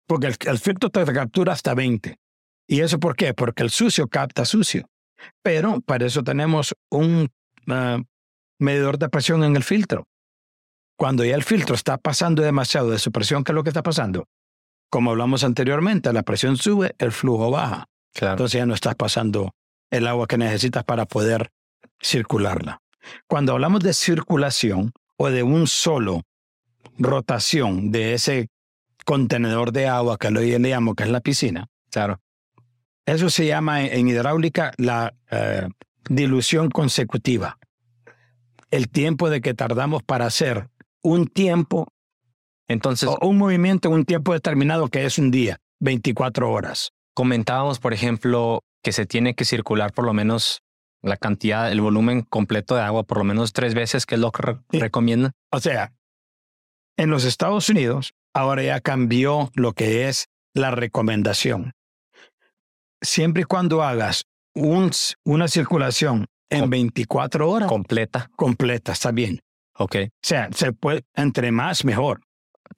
Porque 0.08 0.28
el, 0.28 0.36
el 0.48 0.58
filtro 0.60 0.90
te 0.90 1.04
captura 1.06 1.54
hasta 1.54 1.74
20. 1.74 2.18
¿Y 2.68 2.82
eso 2.82 3.00
por 3.00 3.16
qué? 3.16 3.34
Porque 3.34 3.64
el 3.64 3.70
sucio 3.72 4.08
capta 4.08 4.46
sucio. 4.46 4.88
Pero 5.44 5.82
para 5.82 6.06
eso 6.06 6.24
tenemos 6.24 6.74
un 6.92 7.30
ah, 7.68 8.00
medidor 8.60 8.98
de 8.98 9.10
presión 9.10 9.44
en 9.44 9.56
el 9.56 9.64
filtro. 9.64 10.06
Cuando 10.98 11.24
ya 11.26 11.36
el 11.36 11.44
filtro 11.44 11.76
está 11.76 11.98
pasando 11.98 12.42
demasiado 12.44 12.90
de 12.92 13.00
su 13.00 13.12
presión, 13.12 13.44
¿qué 13.44 13.52
es 13.52 13.56
lo 13.56 13.64
que 13.64 13.70
está 13.70 13.84
pasando? 13.84 14.28
Como 14.90 15.12
hablamos 15.12 15.44
anteriormente, 15.44 16.12
la 16.14 16.24
presión 16.24 16.58
sube, 16.58 16.96
el 16.98 17.12
flujo 17.12 17.52
baja. 17.52 17.88
Claro. 18.14 18.34
Entonces 18.34 18.60
ya 18.60 18.66
no 18.66 18.74
estás 18.74 18.96
pasando 18.96 19.52
el 19.92 20.08
agua 20.08 20.28
que 20.28 20.38
necesitas 20.38 20.84
para 20.84 21.06
poder 21.06 21.52
circularla. 22.02 22.82
Cuando 23.28 23.54
hablamos 23.54 23.82
de 23.82 23.94
circulación 23.94 24.92
o 25.18 25.30
de 25.30 25.44
un 25.44 25.68
solo 25.68 26.24
rotación 26.98 27.92
de 27.92 28.14
ese 28.14 28.50
contenedor 29.06 29.72
de 29.72 29.88
agua 29.88 30.18
que 30.18 30.32
lo 30.32 30.42
le 30.42 30.60
llamo 30.60 30.96
que 30.96 31.04
es 31.04 31.10
la 31.10 31.22
piscina, 31.22 31.68
claro. 31.90 32.20
eso 33.06 33.30
se 33.30 33.48
llama 33.48 33.84
en 33.84 34.08
hidráulica 34.08 34.74
la 34.78 35.14
eh, 35.32 35.68
dilución 36.10 36.70
consecutiva. 36.70 37.58
El 38.72 38.90
tiempo 38.90 39.30
de 39.30 39.42
que 39.42 39.54
tardamos 39.54 40.04
para 40.04 40.26
hacer 40.26 40.70
un 41.02 41.28
tiempo 41.28 41.88
Entonces, 42.70 43.10
o 43.10 43.28
un 43.28 43.38
movimiento 43.38 43.90
en 43.90 43.96
un 43.96 44.06
tiempo 44.06 44.32
determinado 44.32 44.88
que 44.88 45.04
es 45.06 45.18
un 45.18 45.32
día, 45.32 45.58
24 45.82 46.50
horas. 46.50 46.92
comentábamos, 47.16 47.80
por 47.80 47.94
ejemplo, 47.94 48.64
que 48.82 48.94
se 48.94 49.06
tiene 49.06 49.34
que 49.36 49.44
circular 49.44 49.92
por 49.92 50.06
lo 50.06 50.14
menos 50.14 50.62
la 51.02 51.18
cantidad, 51.18 51.70
el 51.70 51.82
volumen 51.82 52.22
completo 52.22 52.76
de 52.76 52.82
agua 52.82 53.04
por 53.04 53.18
lo 53.18 53.26
menos 53.26 53.52
tres 53.52 53.74
veces, 53.74 54.06
que 54.06 54.16
es 54.16 54.22
lo 54.22 54.32
que 54.32 54.42
re- 54.42 54.58
Sí. 54.72 54.80
recomiendan. 54.80 55.32
O 55.52 55.60
sea, 55.60 55.92
en 56.98 57.10
los 57.10 57.26
Estados 57.26 57.68
Unidos 57.68 58.14
ahora 58.34 58.64
ya 58.64 58.80
cambió 58.80 59.52
lo 59.56 59.74
que 59.74 60.08
es 60.08 60.28
la 60.54 60.72
recomendación. 60.72 61.74
Siempre 63.02 63.42
y 63.42 63.46
cuando 63.46 63.84
hagas 63.84 64.24
un- 64.56 64.92
una 65.26 65.48
circulación 65.50 66.26
en 66.50 66.62
Com- 66.62 66.70
24 66.70 67.50
horas 67.50 67.68
Completa. 67.68 68.30
completa, 68.38 68.92
está 68.94 69.12
bien. 69.12 69.40
Ok. 69.78 69.96
O 70.06 70.10
sea, 70.22 70.50
se 70.54 70.72
puede, 70.74 71.04
entre 71.16 71.52
más 71.52 71.84
mejor. 71.84 72.22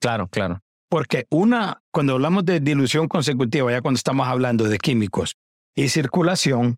Claro, 0.00 0.28
claro. 0.28 0.60
Porque 0.88 1.26
una, 1.30 1.82
cuando 1.90 2.14
hablamos 2.14 2.44
de 2.44 2.60
dilución 2.60 3.08
consecutiva, 3.08 3.70
ya 3.70 3.80
cuando 3.80 3.96
estamos 3.96 4.26
hablando 4.28 4.64
de 4.68 4.78
químicos 4.78 5.36
y 5.74 5.88
circulación, 5.88 6.76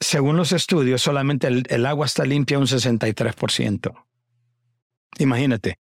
según 0.00 0.36
los 0.36 0.52
estudios, 0.52 1.00
solamente 1.02 1.46
el, 1.46 1.64
el 1.70 1.86
agua 1.86 2.06
está 2.06 2.24
limpia 2.24 2.58
un 2.58 2.66
63%. 2.66 3.92
Imagínate, 5.18 5.78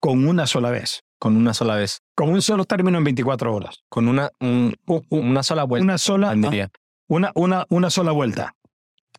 con 0.00 0.26
una 0.26 0.46
sola 0.46 0.70
vez, 0.70 1.02
Con 1.18 1.36
una 1.36 1.52
sola 1.54 1.74
vez. 1.76 2.00
con 2.14 2.30
un 2.30 2.42
solo 2.42 2.64
término 2.64 2.98
en 2.98 3.04
24 3.04 3.52
horas. 3.54 3.78
Con 3.88 4.08
una, 4.08 4.30
un- 4.40 4.74
una 5.10 5.42
sola 5.42 5.64
vuelta. 5.64 5.84
Una 5.84 5.98
sola, 5.98 6.34
día. 6.34 6.70
una, 7.08 7.32
una, 7.34 7.66
una 7.70 7.90
sola 7.90 8.12
vuelta, 8.12 8.54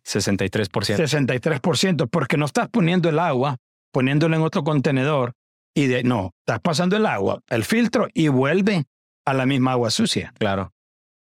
63%. 0.04 0.96
63%, 0.96 2.08
porque 2.10 2.36
no 2.36 2.46
estás 2.46 2.68
poniendo 2.68 3.08
el 3.08 3.18
agua, 3.18 3.56
poniéndolo 3.92 4.34
en 4.36 4.42
otro 4.42 4.64
contenedor 4.64 5.34
y 5.76 5.88
de, 5.88 6.02
no, 6.04 6.32
estás 6.40 6.60
pasando 6.60 6.96
el 6.96 7.04
agua, 7.04 7.42
el 7.48 7.62
filtro 7.62 8.08
y 8.14 8.28
vuelve 8.28 8.86
a 9.26 9.34
la 9.34 9.44
misma 9.44 9.72
agua 9.72 9.90
sucia. 9.90 10.32
Claro. 10.38 10.72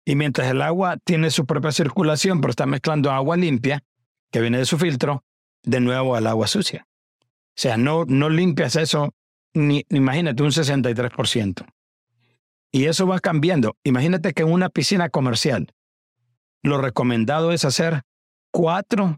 Y 0.03 0.15
mientras 0.15 0.49
el 0.49 0.63
agua 0.63 0.97
tiene 1.03 1.29
su 1.29 1.45
propia 1.45 1.71
circulación, 1.71 2.41
pero 2.41 2.49
está 2.49 2.65
mezclando 2.65 3.11
agua 3.11 3.37
limpia, 3.37 3.83
que 4.31 4.41
viene 4.41 4.57
de 4.57 4.65
su 4.65 4.79
filtro, 4.79 5.23
de 5.61 5.79
nuevo 5.81 6.15
al 6.15 6.25
agua 6.25 6.47
sucia. 6.47 6.87
O 6.89 7.61
sea, 7.61 7.77
no, 7.77 8.05
no 8.05 8.27
limpias 8.29 8.75
eso, 8.75 9.13
ni 9.53 9.85
imagínate, 9.89 10.41
un 10.41 10.49
63%. 10.49 11.67
Y 12.71 12.85
eso 12.85 13.05
va 13.05 13.19
cambiando. 13.19 13.77
Imagínate 13.83 14.33
que 14.33 14.41
en 14.41 14.51
una 14.51 14.69
piscina 14.69 15.09
comercial, 15.09 15.71
lo 16.63 16.81
recomendado 16.81 17.51
es 17.51 17.65
hacer 17.65 18.01
cuatro 18.51 19.17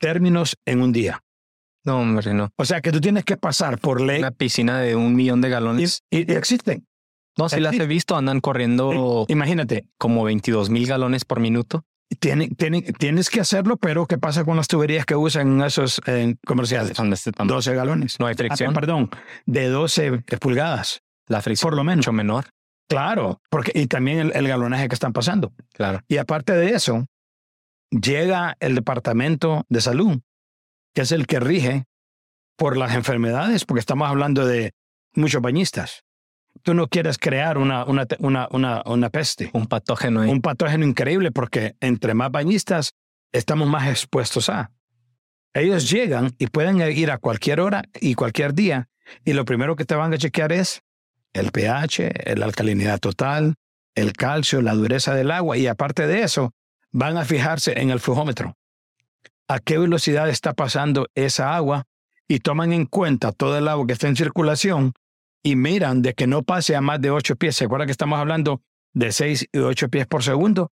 términos 0.00 0.56
en 0.66 0.82
un 0.82 0.90
día. 0.90 1.22
No, 1.88 2.00
hombre, 2.00 2.34
no. 2.34 2.50
O 2.56 2.64
sea, 2.64 2.80
que 2.80 2.92
tú 2.92 3.00
tienes 3.00 3.24
que 3.24 3.36
pasar 3.36 3.78
por 3.78 4.00
ley. 4.00 4.18
Una 4.18 4.30
piscina 4.30 4.78
de 4.80 4.94
un 4.94 5.14
millón 5.16 5.40
de 5.40 5.48
galones. 5.48 6.02
y- 6.10 6.30
y 6.30 6.34
existen. 6.34 6.86
No, 7.38 7.48
sí 7.48 7.60
las 7.60 7.74
he 7.74 7.86
visto. 7.86 8.16
Andan 8.16 8.40
corriendo 8.40 9.24
Imagínate, 9.28 9.86
como 9.96 10.24
22 10.24 10.70
mil 10.70 10.86
galones 10.86 11.24
por 11.24 11.40
minuto. 11.40 11.84
Tiene- 12.20 12.48
tiene- 12.48 12.82
tienes 12.82 13.30
que 13.30 13.40
hacerlo, 13.40 13.76
pero 13.76 14.06
¿qué 14.06 14.18
pasa 14.18 14.44
con 14.44 14.56
las 14.56 14.66
tuberías 14.66 15.06
que 15.06 15.14
usan 15.14 15.60
esos 15.62 16.00
eh, 16.06 16.36
comerciales? 16.46 16.96
Son 16.96 17.10
de 17.10 17.14
este 17.14 17.32
tamaño. 17.32 17.54
12 17.54 17.74
galones. 17.74 18.18
No 18.18 18.26
hay 18.26 18.32
Ah, 18.34 18.36
fricción. 18.38 18.74
perdón, 18.74 19.10
de 19.46 19.68
12 19.68 20.18
pulgadas, 20.40 21.00
La 21.28 21.40
fricción 21.42 21.68
por 21.70 21.76
lo 21.76 21.84
menos. 21.84 21.98
mucho 21.98 22.12
menor. 22.12 22.46
Claro, 22.88 23.40
porque, 23.50 23.72
y 23.74 23.86
también 23.86 24.18
el, 24.18 24.32
el 24.34 24.48
galonaje 24.48 24.88
que 24.88 24.94
están 24.94 25.12
pasando. 25.12 25.52
Claro. 25.74 26.00
Y 26.08 26.16
aparte 26.16 26.54
de 26.54 26.70
eso, 26.70 27.04
llega 27.90 28.56
el 28.60 28.74
Departamento 28.74 29.64
de 29.68 29.80
Salud, 29.80 30.18
que 30.98 31.02
es 31.02 31.12
el 31.12 31.28
que 31.28 31.38
rige 31.38 31.84
por 32.56 32.76
las 32.76 32.96
enfermedades, 32.96 33.64
porque 33.64 33.78
estamos 33.78 34.08
hablando 34.08 34.44
de 34.44 34.72
muchos 35.14 35.40
bañistas. 35.40 36.02
Tú 36.64 36.74
no 36.74 36.88
quieres 36.88 37.18
crear 37.18 37.56
una, 37.56 37.84
una, 37.84 38.04
una, 38.18 38.48
una, 38.50 38.82
una 38.84 39.08
peste. 39.08 39.48
Un 39.52 39.68
patógeno 39.68 40.22
un 40.22 40.42
patógeno 40.42 40.84
increíble 40.84 41.30
porque 41.30 41.76
entre 41.78 42.14
más 42.14 42.32
bañistas 42.32 42.94
estamos 43.30 43.68
más 43.68 43.86
expuestos 43.88 44.48
a. 44.48 44.72
Ellos 45.54 45.88
llegan 45.88 46.34
y 46.36 46.48
pueden 46.48 46.80
ir 46.80 47.12
a 47.12 47.18
cualquier 47.18 47.60
hora 47.60 47.84
y 48.00 48.14
cualquier 48.14 48.52
día 48.52 48.88
y 49.24 49.34
lo 49.34 49.44
primero 49.44 49.76
que 49.76 49.84
te 49.84 49.94
van 49.94 50.12
a 50.12 50.18
chequear 50.18 50.50
es 50.50 50.82
el 51.32 51.52
pH, 51.52 52.34
la 52.34 52.44
alcalinidad 52.44 52.98
total, 52.98 53.54
el 53.94 54.14
calcio, 54.14 54.62
la 54.62 54.74
dureza 54.74 55.14
del 55.14 55.30
agua 55.30 55.56
y 55.56 55.68
aparte 55.68 56.08
de 56.08 56.24
eso 56.24 56.50
van 56.90 57.16
a 57.18 57.24
fijarse 57.24 57.80
en 57.80 57.90
el 57.90 58.00
flujómetro. 58.00 58.56
A 59.48 59.60
qué 59.60 59.78
velocidad 59.78 60.28
está 60.28 60.52
pasando 60.52 61.08
esa 61.14 61.56
agua 61.56 61.86
y 62.28 62.40
toman 62.40 62.72
en 62.72 62.84
cuenta 62.84 63.32
todo 63.32 63.56
el 63.56 63.66
agua 63.66 63.86
que 63.86 63.94
está 63.94 64.06
en 64.06 64.16
circulación 64.16 64.92
y 65.42 65.56
miran 65.56 66.02
de 66.02 66.14
que 66.14 66.26
no 66.26 66.42
pase 66.42 66.76
a 66.76 66.80
más 66.80 67.00
de 67.00 67.10
8 67.10 67.36
pies. 67.36 67.56
¿Se 67.56 67.64
acuerda 67.64 67.86
que 67.86 67.92
estamos 67.92 68.18
hablando 68.18 68.60
de 68.92 69.12
6 69.12 69.48
y 69.52 69.58
8 69.58 69.88
pies 69.88 70.06
por 70.06 70.22
segundo? 70.22 70.70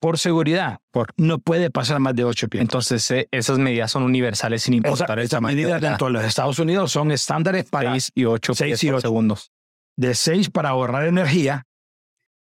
Por 0.00 0.18
seguridad, 0.18 0.78
por, 0.92 1.08
no 1.16 1.38
puede 1.38 1.70
pasar 1.70 1.98
más 1.98 2.14
de 2.14 2.24
8 2.24 2.48
pies. 2.48 2.60
Entonces, 2.60 3.10
eh, 3.10 3.28
esas 3.32 3.58
medidas 3.58 3.90
son 3.90 4.04
universales 4.04 4.62
sin 4.62 4.74
importar 4.74 5.18
esas 5.18 5.30
tamaño. 5.30 5.56
medidas 5.56 5.80
dentro 5.80 6.06
de 6.06 6.12
los 6.12 6.24
Estados 6.24 6.58
Unidos 6.58 6.92
son 6.92 7.10
estándares 7.10 7.64
para 7.64 7.92
6 7.92 8.12
y 8.14 8.24
8 8.26 8.54
seis 8.54 8.68
pies 8.70 8.84
y 8.84 8.86
por 8.88 8.96
ocho. 8.96 9.08
segundos. 9.08 9.52
de 9.96 10.14
6 10.14 10.50
para 10.50 10.68
ahorrar 10.68 11.06
energía 11.06 11.66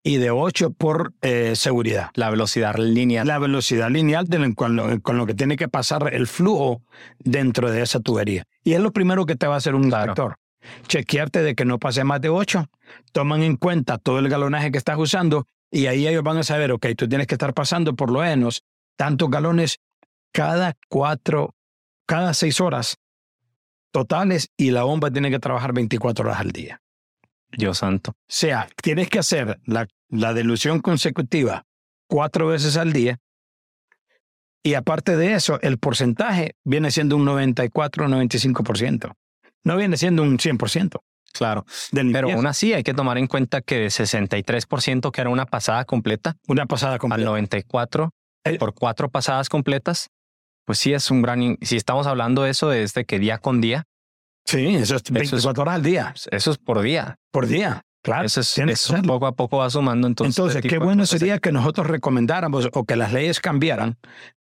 y 0.05 0.17
de 0.17 0.31
8 0.31 0.71
por 0.73 1.13
eh, 1.23 1.55
seguridad. 1.55 2.11
La 2.15 2.31
velocidad 2.31 2.75
lineal. 2.77 3.27
La 3.27 3.39
velocidad 3.39 3.91
lineal 3.91 4.27
de 4.27 4.55
con, 4.55 4.77
lo, 4.77 5.01
con 5.01 5.17
lo 5.17 5.27
que 5.27 5.35
tiene 5.35 5.57
que 5.57 5.69
pasar 5.69 6.13
el 6.13 6.27
flujo 6.27 6.83
dentro 7.21 7.71
de 7.71 7.83
esa 7.83 8.01
tubería. 8.01 8.45
Y 8.65 8.73
es 8.73 8.81
lo 8.81 8.93
primero 8.93 9.27
que 9.27 9.37
te 9.37 9.47
va 9.47 9.55
a 9.55 9.59
hacer 9.59 9.75
un 9.75 9.85
Claro. 9.89 10.13
inspector. 10.13 10.37
Chequearte 10.87 11.43
de 11.43 11.55
que 11.55 11.65
no 11.65 11.79
pase 11.79 12.05
más 12.05 12.21
de 12.21 12.29
8. 12.29 12.69
Toman 13.13 13.43
en 13.43 13.57
cuenta 13.57 13.99
todo 13.99 14.19
el 14.19 14.29
galonaje 14.29 14.71
que 14.71 14.79
estás 14.79 14.99
usando 14.99 15.47
y 15.71 15.87
ahí 15.87 16.07
ellos 16.07 16.23
van 16.23 16.37
a 16.39 16.43
saber, 16.43 16.73
ok, 16.73 16.87
tú 16.97 17.09
tienes 17.09 17.27
que 17.27 17.35
estar 17.35 17.55
pasando 17.55 17.95
por 17.97 18.11
lo 18.11 18.21
menos 18.21 18.63
tantos 18.97 19.31
galones 19.31 19.79
cada 20.33 20.75
cuatro, 20.89 21.55
cada 22.07 22.35
seis 22.35 22.61
horas 22.61 22.99
totales 23.91 24.51
y 24.57 24.71
la 24.71 24.85
bomba 24.85 25.11
tiene 25.11 25.31
que 25.31 25.39
trabajar 25.39 25.73
24 25.73 26.25
horas 26.27 26.41
al 26.41 26.51
día. 26.53 26.82
Dios 27.57 27.79
santo. 27.79 28.13
O 28.13 28.17
sea, 28.29 28.69
tienes 28.83 29.09
que 29.09 29.19
hacer 29.19 29.61
la, 29.67 29.87
la 30.09 30.35
dilución 30.35 30.81
consecutiva 30.81 31.65
cuatro 32.09 32.49
veces 32.49 32.77
al 32.77 32.93
día. 32.93 33.19
Y 34.65 34.75
aparte 34.75 35.17
de 35.17 35.35
eso, 35.35 35.61
el 35.61 35.79
porcentaje 35.79 36.55
viene 36.65 36.91
siendo 36.91 37.17
un 37.17 37.27
94-95%. 37.27 39.13
No 39.65 39.77
viene 39.77 39.97
siendo 39.97 40.23
un 40.23 40.39
100% 40.39 41.01
Claro. 41.33 41.65
Pero 41.91 42.31
aún 42.31 42.47
así 42.47 42.75
hay 42.75 42.83
que 42.83 42.93
tomar 42.93 43.17
en 43.17 43.27
cuenta 43.27 43.63
que 43.63 43.79
de 43.79 43.87
63%, 43.87 45.11
que 45.11 45.21
era 45.21 45.31
una 45.31 45.47
pasada 45.47 45.85
completa, 45.87 46.37
una 46.47 46.67
pasada 46.67 46.95
al 46.95 46.99
completa. 46.99 47.25
94 47.25 48.11
El- 48.45 48.59
por 48.59 48.75
cuatro 48.75 49.09
pasadas 49.09 49.49
completas, 49.49 50.11
pues 50.67 50.79
sí 50.79 50.93
es 50.93 51.11
un 51.11 51.23
gran... 51.23 51.57
Si 51.63 51.77
estamos 51.77 52.07
hablando 52.07 52.43
de 52.43 52.51
eso 52.51 52.69
desde 52.69 53.07
que 53.07 53.19
día 53.19 53.39
con 53.39 53.63
día, 53.63 53.85
Sí, 54.45 54.75
eso 54.75 54.97
es 54.97 55.03
24 55.03 55.63
horas 55.63 55.75
al 55.77 55.83
día, 55.83 56.15
eso 56.31 56.51
es 56.51 56.59
por 56.59 56.81
día. 56.81 57.17
por 57.31 57.47
día. 57.47 57.83
Claro, 58.03 58.27
Eso, 58.27 58.41
es, 58.41 58.59
eso 58.59 59.01
poco 59.03 59.27
a 59.29 59.33
poco 59.33 59.59
va 59.59 59.71
sumando. 59.71 60.09
Entonces, 60.09 60.37
Entonces, 60.37 60.57
este 60.57 60.69
qué 60.69 60.75
tipo 60.75 60.81
de 60.81 60.87
bueno 60.87 61.07
sería 61.07 61.39
que 61.39 61.53
nosotros 61.53 61.87
recomendáramos 61.87 62.69
o 62.73 62.85
que 62.85 62.97
las 62.97 63.13
leyes 63.13 63.39
cambiaran 63.39 63.97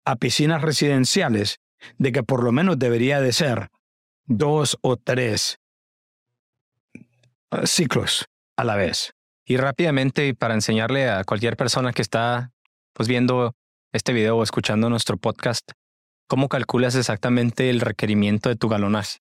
a 0.04 0.18
piscinas 0.18 0.62
residenciales 0.62 1.60
de 1.98 2.12
que 2.12 2.22
por 2.22 2.44
lo 2.44 2.52
menos 2.52 2.78
debería 2.78 3.22
de 3.22 3.32
ser 3.32 3.70
dos 4.26 4.78
o 4.82 4.98
tres 4.98 5.60
eh, 6.94 7.66
ciclos 7.66 8.26
a 8.58 8.66
la 8.66 8.76
vez. 8.76 9.14
Y 9.46 9.58
rápidamente, 9.58 10.34
para 10.34 10.54
enseñarle 10.54 11.10
a 11.10 11.24
cualquier 11.24 11.56
persona 11.56 11.94
que 11.94 12.02
está 12.02 12.52
pues 12.94 13.08
viendo 13.08 13.54
este 13.94 14.12
video 14.12 14.38
o 14.38 14.44
escuchando 14.44 14.90
nuestro 14.90 15.18
podcast, 15.18 15.72
¿cómo 16.28 16.50
calculas 16.50 16.96
exactamente 16.96 17.70
el 17.70 17.80
requerimiento 17.80 18.50
de 18.50 18.56
tu 18.56 18.68
galonaje? 18.68 19.20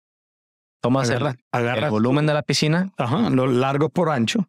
Tomas 0.82 1.10
el, 1.10 1.16
Agarra, 1.18 1.36
agarra 1.52 1.86
el 1.86 1.92
volumen 1.92 2.26
de 2.28 2.34
la 2.34 2.44
piscina, 2.44 2.92
Ajá, 2.98 3.30
lo 3.30 3.48
largo 3.48 3.90
por 3.90 4.10
ancho. 4.10 4.48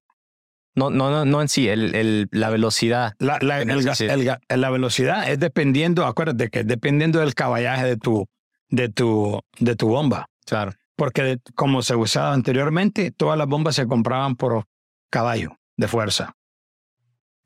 no, 0.74 0.90
no, 0.90 1.10
no, 1.10 1.24
no 1.24 1.40
en 1.42 1.48
sí, 1.48 1.68
el, 1.68 1.94
el- 1.94 2.28
la 2.30 2.50
velocidad. 2.50 3.14
La, 3.18 3.38
la 3.40 4.70
velocidad 4.70 5.30
es 5.30 5.38
dependiendo, 5.40 6.06
acuérdate 6.06 6.48
que 6.50 6.60
es 6.60 6.66
dependiendo 6.66 7.20
del 7.20 7.34
caballaje 7.34 7.84
de 7.84 7.96
tu, 7.96 8.26
de 8.68 8.88
tu, 8.88 9.40
de 9.58 9.74
tu 9.76 9.88
bomba. 9.88 10.26
Claro, 10.46 10.72
porque 10.96 11.38
como 11.54 11.82
se 11.82 11.94
usaba 11.96 12.32
anteriormente, 12.34 13.10
todas 13.10 13.38
las 13.38 13.46
bombas 13.46 13.74
se 13.76 13.86
compraban 13.86 14.36
por 14.36 14.64
caballo 15.10 15.56
de 15.76 15.88
fuerza. 15.88 16.34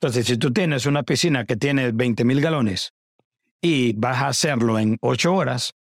Entonces, 0.00 0.26
si 0.26 0.36
tú 0.36 0.52
tienes 0.52 0.86
una 0.86 1.02
piscina 1.04 1.44
que 1.44 1.56
tiene 1.56 1.92
20 1.92 2.24
mil 2.24 2.40
galones 2.40 2.92
y 3.60 3.92
vas 3.92 4.18
a 4.18 4.28
hacerlo 4.28 4.78
en 4.78 4.96
8 5.00 5.32
horas, 5.34 5.74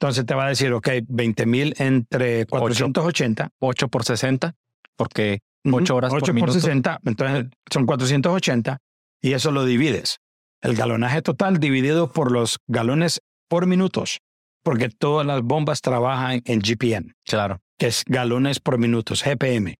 entonces 0.00 0.26
te 0.26 0.34
va 0.34 0.46
a 0.46 0.48
decir, 0.48 0.72
ok, 0.72 0.88
20 1.08 1.46
mil 1.46 1.74
entre 1.78 2.46
480. 2.46 3.50
8 3.58 3.88
por 3.88 4.04
60, 4.04 4.54
porque 4.96 5.40
8 5.64 5.96
horas 5.96 6.12
8 6.12 6.26
por, 6.26 6.34
minuto. 6.34 6.52
60, 6.52 7.00
entonces 7.04 7.46
son 7.70 7.86
480 7.86 8.78
y 9.22 9.32
eso 9.32 9.50
lo 9.50 9.64
divides. 9.64 10.18
El 10.60 10.74
galonaje 10.74 11.22
total 11.22 11.58
dividido 11.58 12.12
por 12.12 12.32
los 12.32 12.58
galones 12.66 13.22
por 13.48 13.66
minutos 13.66 14.20
porque 14.66 14.88
todas 14.88 15.24
las 15.24 15.42
bombas 15.42 15.80
trabajan 15.80 16.42
en 16.44 16.58
GPM. 16.58 17.14
Claro. 17.24 17.60
Que 17.78 17.86
es 17.86 18.02
galones 18.04 18.58
por 18.58 18.78
minutos, 18.78 19.22
GPM. 19.22 19.76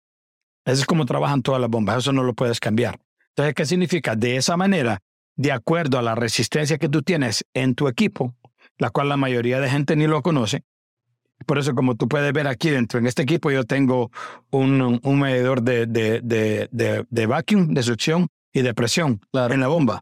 Eso 0.64 0.80
es 0.80 0.87
como 0.87 1.06
trabajan 1.06 1.42
todas 1.42 1.61
las 1.61 1.68
bombas, 1.68 1.99
eso 1.99 2.12
no 2.12 2.23
lo 2.23 2.35
puedes 2.35 2.61
cambiar. 2.61 3.00
Entonces, 3.30 3.54
¿qué 3.54 3.66
significa? 3.66 4.14
De 4.14 4.37
esa 4.37 4.56
manera, 4.56 5.00
de 5.35 5.50
acuerdo 5.50 5.99
a 5.99 6.02
la 6.02 6.14
resistencia 6.14 6.78
que 6.78 6.88
tú 6.88 7.02
tienes 7.02 7.44
en 7.52 7.75
tu 7.75 7.88
equipo, 7.88 8.37
la 8.78 8.90
cual 8.90 9.09
la 9.09 9.16
mayoría 9.16 9.61
de 9.61 9.71
gente 9.71 9.97
ni 9.97 10.06
lo 10.06 10.23
conoce, 10.23 10.62
por 11.45 11.59
eso, 11.59 11.75
como 11.75 11.97
tú 11.97 12.09
puedes 12.09 12.33
ver 12.33 12.49
aquí 12.49 12.71
dentro, 12.71 12.99
en 12.99 13.06
este 13.06 13.23
equipo 13.23 13.50
yo 13.50 13.64
tengo 13.64 14.11
un, 14.50 15.00
un 15.02 15.21
medidor 15.21 15.62
de, 15.62 15.87
de, 15.87 16.21
de, 16.23 17.06
de, 17.09 17.26
vacuum, 17.26 17.75
de 17.75 17.83
succión 17.83 18.28
y 18.52 18.62
de 18.62 18.73
presión 18.73 19.21
en 19.33 19.61
la 19.61 19.68
bomba. 19.68 20.00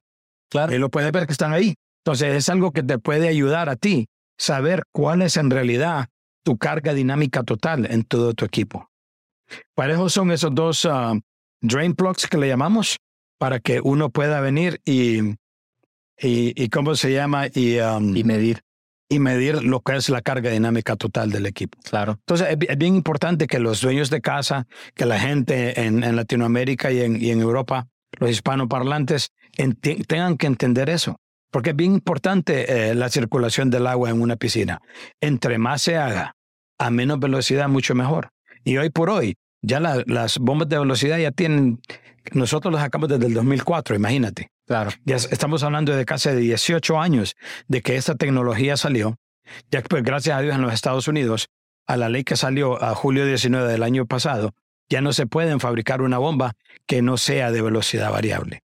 Claro. 0.48 0.74
Y 0.74 0.78
lo 0.78 0.90
puedes 0.90 1.10
ver 1.10 1.26
que 1.26 1.32
están 1.32 1.52
ahí. 1.52 1.74
Entonces, 2.04 2.34
es 2.34 2.48
algo 2.48 2.72
que 2.72 2.82
te 2.82 2.98
puede 2.98 3.28
ayudar 3.28 3.68
a 3.68 3.76
ti 3.76 4.06
saber 4.38 4.84
cuál 4.92 5.22
es 5.22 5.36
en 5.36 5.50
realidad 5.50 6.08
tu 6.44 6.56
carga 6.56 6.94
dinámica 6.94 7.42
total 7.42 7.90
en 7.90 8.04
todo 8.04 8.34
tu 8.34 8.44
equipo. 8.44 8.88
Para 9.74 9.94
eso 9.94 10.08
son 10.08 10.30
esos 10.30 10.54
dos 10.54 10.86
ah, 10.86 11.14
drain 11.60 11.94
plugs 11.94 12.26
que 12.26 12.38
le 12.38 12.48
llamamos, 12.48 12.98
para 13.38 13.58
que 13.58 13.80
uno 13.82 14.10
pueda 14.10 14.40
venir 14.40 14.80
y, 14.84 15.36
y, 16.18 16.60
y 16.62 16.68
¿cómo 16.68 16.94
se 16.94 17.12
llama? 17.12 17.46
Y, 17.48 17.78
y 17.78 18.24
medir. 18.24 18.62
Y 19.08 19.18
medir 19.18 19.62
lo 19.62 19.80
que 19.80 19.96
es 19.96 20.08
la 20.08 20.22
carga 20.22 20.50
dinámica 20.50 20.96
total 20.96 21.30
del 21.30 21.46
equipo. 21.46 21.78
Claro. 21.84 22.12
Entonces, 22.20 22.48
es, 22.50 22.78
bien 22.78 22.94
importante 22.94 23.46
que 23.46 23.58
los 23.58 23.80
dueños 23.80 24.10
de 24.10 24.20
casa, 24.20 24.66
que 24.94 25.04
la 25.04 25.20
gente 25.20 25.84
en, 25.84 26.02
en 26.02 26.16
Latinoamérica 26.16 26.90
y 26.90 27.00
en, 27.00 27.22
y 27.22 27.30
en 27.30 27.40
Europa, 27.40 27.86
los 28.18 28.30
hispanoparlantes, 28.30 29.30
tengan 30.06 30.36
que 30.36 30.46
entender 30.46 30.88
eso. 30.88 31.16
Porque 31.50 31.70
es 31.70 31.76
bien 31.76 31.92
importante 31.92 32.90
eh, 32.90 32.94
la 32.94 33.08
circulación 33.10 33.70
del 33.70 33.86
agua 33.86 34.10
en 34.10 34.20
una 34.20 34.36
piscina. 34.36 34.80
Entre 35.20 35.58
más 35.58 35.82
se 35.82 35.96
haga 35.96 36.34
a 36.78 36.90
menos 36.90 37.20
velocidad, 37.20 37.68
mucho 37.68 37.94
mejor. 37.94 38.30
Y 38.64 38.78
hoy 38.78 38.90
por 38.90 39.10
hoy, 39.10 39.36
ya 39.62 39.78
las 39.78 40.38
bombas 40.38 40.68
de 40.68 40.78
velocidad 40.78 41.18
ya 41.18 41.30
tienen, 41.30 41.80
nosotros 42.32 42.72
las 42.72 42.82
sacamos 42.82 43.08
desde 43.08 43.26
el 43.26 43.34
2004, 43.34 43.94
imagínate. 43.94 44.48
Claro. 44.66 44.90
Ya 45.04 45.16
estamos 45.16 45.62
hablando 45.62 45.94
de 45.94 46.04
casi 46.04 46.30
18 46.30 47.00
años 47.00 47.36
de 47.68 47.82
que 47.82 47.96
esta 47.96 48.14
tecnología 48.14 48.76
salió. 48.76 49.16
Ya 49.70 49.82
pues 49.82 50.02
gracias 50.02 50.38
a 50.38 50.40
Dios 50.40 50.54
en 50.54 50.62
los 50.62 50.72
Estados 50.72 51.06
Unidos, 51.06 51.48
a 51.86 51.96
la 51.96 52.08
ley 52.08 52.24
que 52.24 52.36
salió 52.36 52.82
a 52.82 52.94
julio 52.94 53.26
19 53.26 53.70
del 53.70 53.82
año 53.82 54.06
pasado, 54.06 54.54
ya 54.88 55.00
no 55.00 55.12
se 55.12 55.26
pueden 55.26 55.60
fabricar 55.60 56.00
una 56.00 56.18
bomba 56.18 56.52
que 56.86 57.02
no 57.02 57.16
sea 57.18 57.50
de 57.50 57.60
velocidad 57.60 58.10
variable 58.10 58.64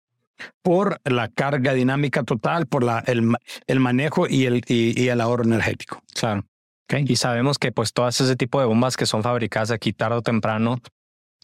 por 0.63 1.01
la 1.05 1.29
carga 1.29 1.75
dinámica 1.75 2.23
total, 2.23 2.67
por 2.67 2.83
la, 2.85 3.01
el, 3.07 3.35
el 3.67 3.81
manejo 3.81 4.27
y 4.29 4.47
el, 4.47 4.63
y, 4.67 5.09
el 5.09 5.21
ahorro 5.21 5.45
energético. 5.45 6.03
Claro. 6.15 6.45
Y 6.91 7.17
sabemos 7.17 7.59
que 7.59 7.73
pues 7.73 7.93
todas 7.93 8.21
ese 8.21 8.37
tipo 8.37 8.61
de 8.61 8.67
bombas 8.67 8.97
que 8.97 9.07
son 9.07 9.23
fabricadas 9.23 9.71
aquí 9.71 9.93
tarde 9.93 10.17
o 10.17 10.23
temprano, 10.23 10.81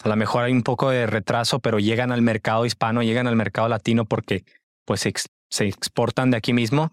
a 0.02 0.08
lo 0.08 0.16
mejor 0.16 0.44
hay 0.44 0.52
un 0.52 0.62
poco 0.62 0.90
de 0.90 1.06
retraso, 1.06 1.60
pero 1.60 1.78
llegan 1.78 2.10
al 2.10 2.22
mercado 2.22 2.64
hispano, 2.64 3.02
llegan 3.02 3.26
al 3.26 3.36
mercado 3.36 3.68
latino 3.68 4.06
porque 4.06 4.44
pues 4.84 5.00
se, 5.48 5.66
exportan 5.66 6.30
de 6.30 6.38
aquí 6.38 6.52
mismo. 6.52 6.92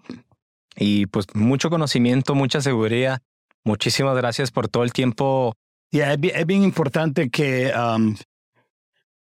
Y 0.76 1.08
pues 1.08 1.26
mucho 1.34 1.70
conocimiento, 1.70 2.36
mucha 2.36 2.62
seguridad. 2.62 3.22
Muchísimas 3.64 4.16
gracias 4.16 4.52
por 4.52 4.68
todo 4.68 4.84
el 4.84 4.94
tiempo. 4.94 5.56
Y 5.90 6.02
es, 6.02 6.20
bien, 6.20 6.64
importante 6.64 7.30
que 7.30 7.72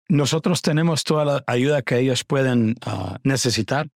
nosotros 0.07 0.61
tenemos 0.63 1.03
toda 1.03 1.25
la 1.25 1.43
ayuda 1.45 1.83
que 1.83 1.99
ellos 1.99 2.23
pueden 2.23 2.75
ah, 2.85 3.19
necesitar. 3.23 3.87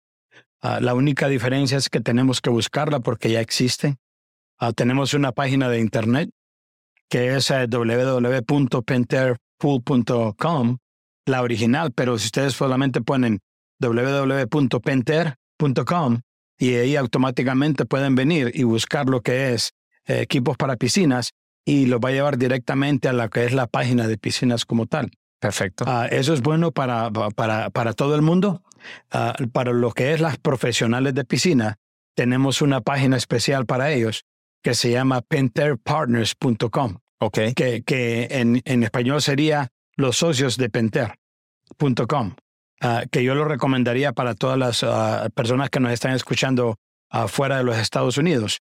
Ah, 0.60 0.78
la 0.80 0.94
única 0.94 1.28
diferencia 1.28 1.78
es 1.78 1.88
que 1.88 2.00
tenemos 2.00 2.42
que 2.42 2.50
buscarla 2.50 3.00
porque 3.00 3.30
ya 3.30 3.40
existe. 3.40 3.96
Ah, 4.58 4.72
tenemos 4.72 5.14
una 5.14 5.32
página 5.32 5.70
de 5.70 5.80
internet 5.80 6.30
que 7.08 7.34
es 7.36 7.50
eh, 7.50 7.66
www.penterpool.com, 9.62 10.78
la 11.26 11.42
original, 11.42 11.92
pero 11.92 12.18
si 12.18 12.26
ustedes 12.26 12.54
solamente 12.54 13.00
ponen 13.00 13.38
www.penter.com 13.80 16.20
y 16.58 16.74
ahí 16.74 16.96
automáticamente 16.96 17.86
pueden 17.86 18.14
venir 18.14 18.52
y 18.54 18.64
buscar 18.64 19.08
lo 19.08 19.22
que 19.22 19.54
es 19.54 19.72
eh, 20.06 20.20
equipos 20.20 20.56
para 20.56 20.76
piscinas 20.76 21.32
y 21.64 21.86
los 21.86 22.00
va 22.00 22.10
a 22.10 22.12
llevar 22.12 22.36
directamente 22.38 23.08
a 23.08 23.12
la 23.12 23.28
que 23.28 23.44
es 23.44 23.52
la 23.52 23.68
página 23.68 24.08
de 24.08 24.18
piscinas 24.18 24.64
como 24.64 24.86
tal. 24.86 25.10
Perfecto. 25.40 25.84
Ah, 25.86 26.06
eso 26.10 26.34
es 26.34 26.42
bueno 26.42 26.72
para, 26.72 27.10
para, 27.34 27.70
para 27.70 27.92
todo 27.92 28.14
el 28.14 28.22
mundo. 28.22 28.62
Ah, 29.10 29.34
para 29.52 29.72
lo 29.72 29.90
que 29.92 30.12
es 30.12 30.20
las 30.20 30.38
profesionales 30.38 31.14
de 31.14 31.24
piscina, 31.24 31.78
tenemos 32.14 32.62
una 32.62 32.80
página 32.80 33.16
especial 33.16 33.66
para 33.66 33.90
ellos 33.92 34.24
que 34.62 34.74
se 34.74 34.92
llama 34.92 35.22
penterpartners.com. 35.22 36.98
Ok. 37.22 37.38
Que, 37.54 37.84
que 37.84 38.26
en, 38.30 38.60
en, 38.64 38.82
español 38.82 39.22
sería 39.22 39.68
los 39.96 40.16
socios 40.16 40.56
de 40.56 40.68
penter.com. 40.68 42.34
Ah, 42.80 43.04
que 43.10 43.22
yo 43.22 43.36
lo 43.36 43.44
recomendaría 43.44 44.12
para 44.12 44.34
todas 44.34 44.58
las 44.58 44.84
personas 45.32 45.70
que 45.70 45.78
nos 45.78 45.92
están 45.92 46.14
escuchando 46.14 46.80
fuera 47.28 47.58
de 47.58 47.62
los 47.62 47.76
Estados 47.76 48.18
Unidos, 48.18 48.58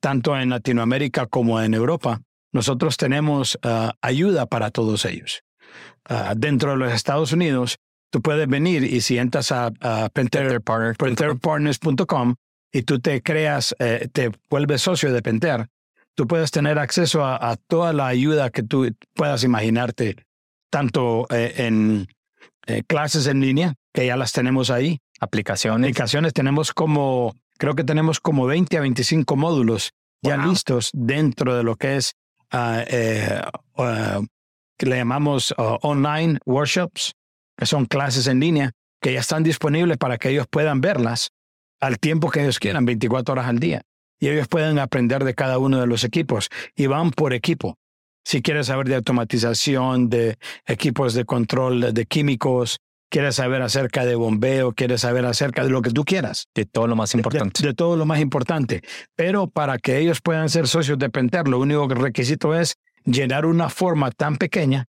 tanto 0.00 0.38
en 0.38 0.48
Latinoamérica 0.48 1.26
como 1.26 1.60
en 1.60 1.74
Europa. 1.74 2.22
Nosotros 2.52 2.96
tenemos 2.96 3.58
ayuda 4.00 4.46
para 4.46 4.70
todos 4.70 5.04
ellos. 5.04 5.42
Ah, 6.08 6.32
dentro 6.36 6.70
de 6.70 6.78
los 6.78 6.92
Estados 6.92 7.32
Unidos, 7.32 7.76
tú 8.10 8.22
puedes 8.22 8.48
venir 8.48 8.84
y 8.84 9.02
si 9.02 9.18
entras 9.18 9.52
a, 9.52 9.70
a 9.80 10.08
penterpartners.com 10.08 12.34
y 12.72 12.82
tú 12.82 12.98
te 13.00 13.22
creas, 13.22 13.76
eh, 13.78 14.08
te 14.12 14.32
vuelves 14.50 14.82
socio 14.82 15.12
de 15.12 15.22
Penter, 15.22 15.68
tú 16.14 16.26
puedes 16.26 16.50
tener 16.50 16.78
acceso 16.78 17.24
a, 17.24 17.56
toda 17.66 17.92
la 17.92 18.06
ayuda 18.06 18.50
que 18.50 18.62
tú 18.62 18.88
puedas 19.14 19.44
imaginarte, 19.44 20.16
tanto 20.70 21.26
eh, 21.30 21.54
en 21.56 22.06
eh, 22.66 22.82
clases 22.86 23.26
en 23.26 23.40
línea, 23.40 23.74
que 23.92 24.06
ya 24.06 24.16
las 24.16 24.32
tenemos 24.32 24.70
ahí. 24.70 25.00
Aplicaciones. 25.20 25.88
Aplicaciones 25.88 26.32
tenemos 26.32 26.72
como, 26.72 27.34
creo 27.58 27.74
que 27.74 27.84
tenemos 27.84 28.20
como 28.20 28.46
20 28.46 28.76
a 28.76 28.80
25 28.80 29.36
módulos 29.36 29.92
ya 30.22 30.36
listos 30.36 30.90
dentro 30.92 31.56
de 31.56 31.64
lo 31.64 31.76
que 31.76 31.96
es 31.96 32.14
uh, 32.52 32.84
que 34.76 34.86
le 34.86 34.96
llamamos 34.96 35.52
uh, 35.52 35.78
online 35.82 36.38
workshops, 36.44 37.14
que 37.56 37.66
son 37.66 37.86
clases 37.86 38.26
en 38.26 38.40
línea, 38.40 38.72
que 39.00 39.12
ya 39.12 39.20
están 39.20 39.42
disponibles 39.42 39.98
para 39.98 40.18
que 40.18 40.30
ellos 40.30 40.46
puedan 40.48 40.80
verlas 40.80 41.30
al 41.80 41.98
tiempo 41.98 42.30
que 42.30 42.42
ellos 42.42 42.58
quieran, 42.58 42.84
24 42.84 43.32
horas 43.32 43.46
al 43.46 43.58
día. 43.58 43.82
Y 44.22 44.28
ellos 44.28 44.46
pueden 44.46 44.78
aprender 44.78 45.24
de 45.24 45.34
cada 45.34 45.58
uno 45.58 45.80
de 45.80 45.88
los 45.88 46.04
equipos 46.04 46.48
y 46.76 46.86
van 46.86 47.10
por 47.10 47.32
equipo. 47.32 47.76
Si 48.24 48.40
quieres 48.40 48.68
saber 48.68 48.86
de 48.86 48.94
automatización, 48.94 50.10
de 50.10 50.38
equipos 50.64 51.14
de 51.14 51.24
control 51.24 51.92
de 51.92 52.06
químicos, 52.06 52.78
quieres 53.10 53.34
saber 53.34 53.62
acerca 53.62 54.04
de 54.04 54.14
bombeo, 54.14 54.74
quieres 54.74 55.00
saber 55.00 55.26
acerca 55.26 55.64
de 55.64 55.70
lo 55.70 55.82
que 55.82 55.90
tú 55.90 56.04
quieras. 56.04 56.46
De 56.54 56.64
todo 56.64 56.86
lo 56.86 56.94
más 56.94 57.16
importante. 57.16 57.66
De, 57.66 57.74
todo 57.74 57.96
lo 57.96 58.06
más 58.06 58.20
importante. 58.20 58.82
Pero 59.16 59.48
para 59.48 59.78
que 59.78 59.98
ellos 59.98 60.20
puedan 60.20 60.48
ser 60.50 60.68
socios 60.68 61.00
de 61.00 61.10
Penter, 61.10 61.48
lo 61.48 61.58
único 61.58 61.88
requisito 61.88 62.54
es 62.54 62.76
llenar 63.04 63.44
una 63.44 63.70
forma 63.70 64.12
tan 64.12 64.36
pequeña 64.36 64.86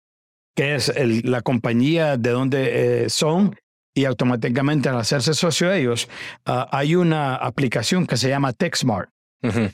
que 0.55 0.73
es 0.73 0.91
la 1.23 1.43
compañía 1.43 2.17
de 2.17 2.31
donde 2.31 3.03
eh, 3.03 3.09
son 3.11 3.55
y 3.93 4.05
automáticamente 4.05 4.89
al 4.89 4.97
hacerse 4.97 5.35
socio 5.35 5.69
de 5.69 5.81
ellos, 5.81 6.09
ah, 6.47 6.67
hay 6.71 6.95
una 6.95 7.35
aplicación 7.35 8.07
que 8.07 8.17
se 8.17 8.29
llama 8.29 8.53
TechSmart. 8.53 9.11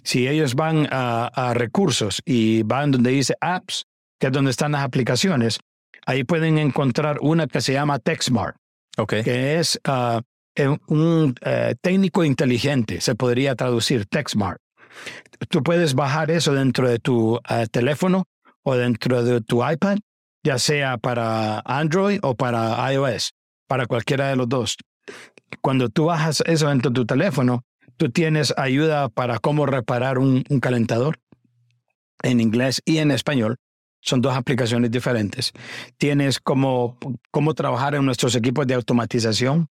Si 0.04 0.28
ellos 0.28 0.54
van 0.56 0.88
a, 0.92 1.54
recursos 1.56 2.22
y 2.26 2.64
van 2.64 2.92
donde 2.92 3.12
dice 3.12 3.36
apps, 3.42 3.86
que 4.20 4.28
es 4.28 4.34
donde 4.34 4.52
están 4.52 4.74
las 4.74 4.84
aplicaciones, 4.84 5.60
ahí 6.06 6.24
pueden 6.24 6.58
encontrar 6.58 7.18
una 7.22 7.48
que 7.48 7.62
se 7.62 7.74
llama 7.74 8.00
TechSmart, 8.00 8.56
okay. 8.98 9.24
que 9.24 9.60
es 9.60 9.80
ah, 9.86 10.22
un 10.88 11.36
eh, 11.42 11.76
técnico 11.82 12.24
inteligente, 12.24 13.02
se 13.02 13.16
podría 13.16 13.56
traducir 13.56 14.06
TechSmart. 14.06 14.60
Tú 15.50 15.64
puedes 15.64 15.96
bajar 15.96 16.32
eso 16.32 16.54
dentro 16.54 16.88
de 16.88 17.00
tu 17.00 17.40
eh, 17.50 17.68
teléfono 17.70 18.26
o 18.64 18.76
dentro 18.76 19.24
de 19.24 19.42
tu 19.42 19.68
iPad, 19.68 19.98
ya 20.44 20.60
sea 20.60 20.98
para 20.98 21.60
Android 21.66 22.20
o 22.22 22.36
para 22.36 22.92
iOS, 22.94 23.34
para 23.68 23.88
cualquiera 23.88 24.30
de 24.30 24.36
los 24.36 24.48
dos. 24.48 24.78
Cuando 25.62 25.90
tú 25.90 26.06
bajas 26.06 26.44
eso 26.46 26.70
dentro 26.70 26.92
de 26.92 26.96
tu 26.96 27.06
teléfono, 27.06 27.64
tú 27.98 28.10
tienes 28.12 28.54
ayuda 28.58 29.10
para 29.10 29.40
cómo 29.40 29.66
reparar 29.66 30.18
un, 30.20 30.44
calentador. 30.62 31.20
en 32.24 32.40
inglés 32.40 32.82
y 32.86 32.98
en 32.98 33.12
español. 33.12 33.58
Son 34.02 34.22
dos 34.22 34.36
aplicaciones 34.36 34.92
diferentes. 34.92 35.52
Tienes 35.98 36.40
cómo, 36.40 36.98
cómo 37.32 37.54
trabajar 37.54 37.96
en 37.96 38.06
nuestros 38.06 38.36
equipos 38.36 38.68
de 38.68 38.76
automatización, 38.76 39.68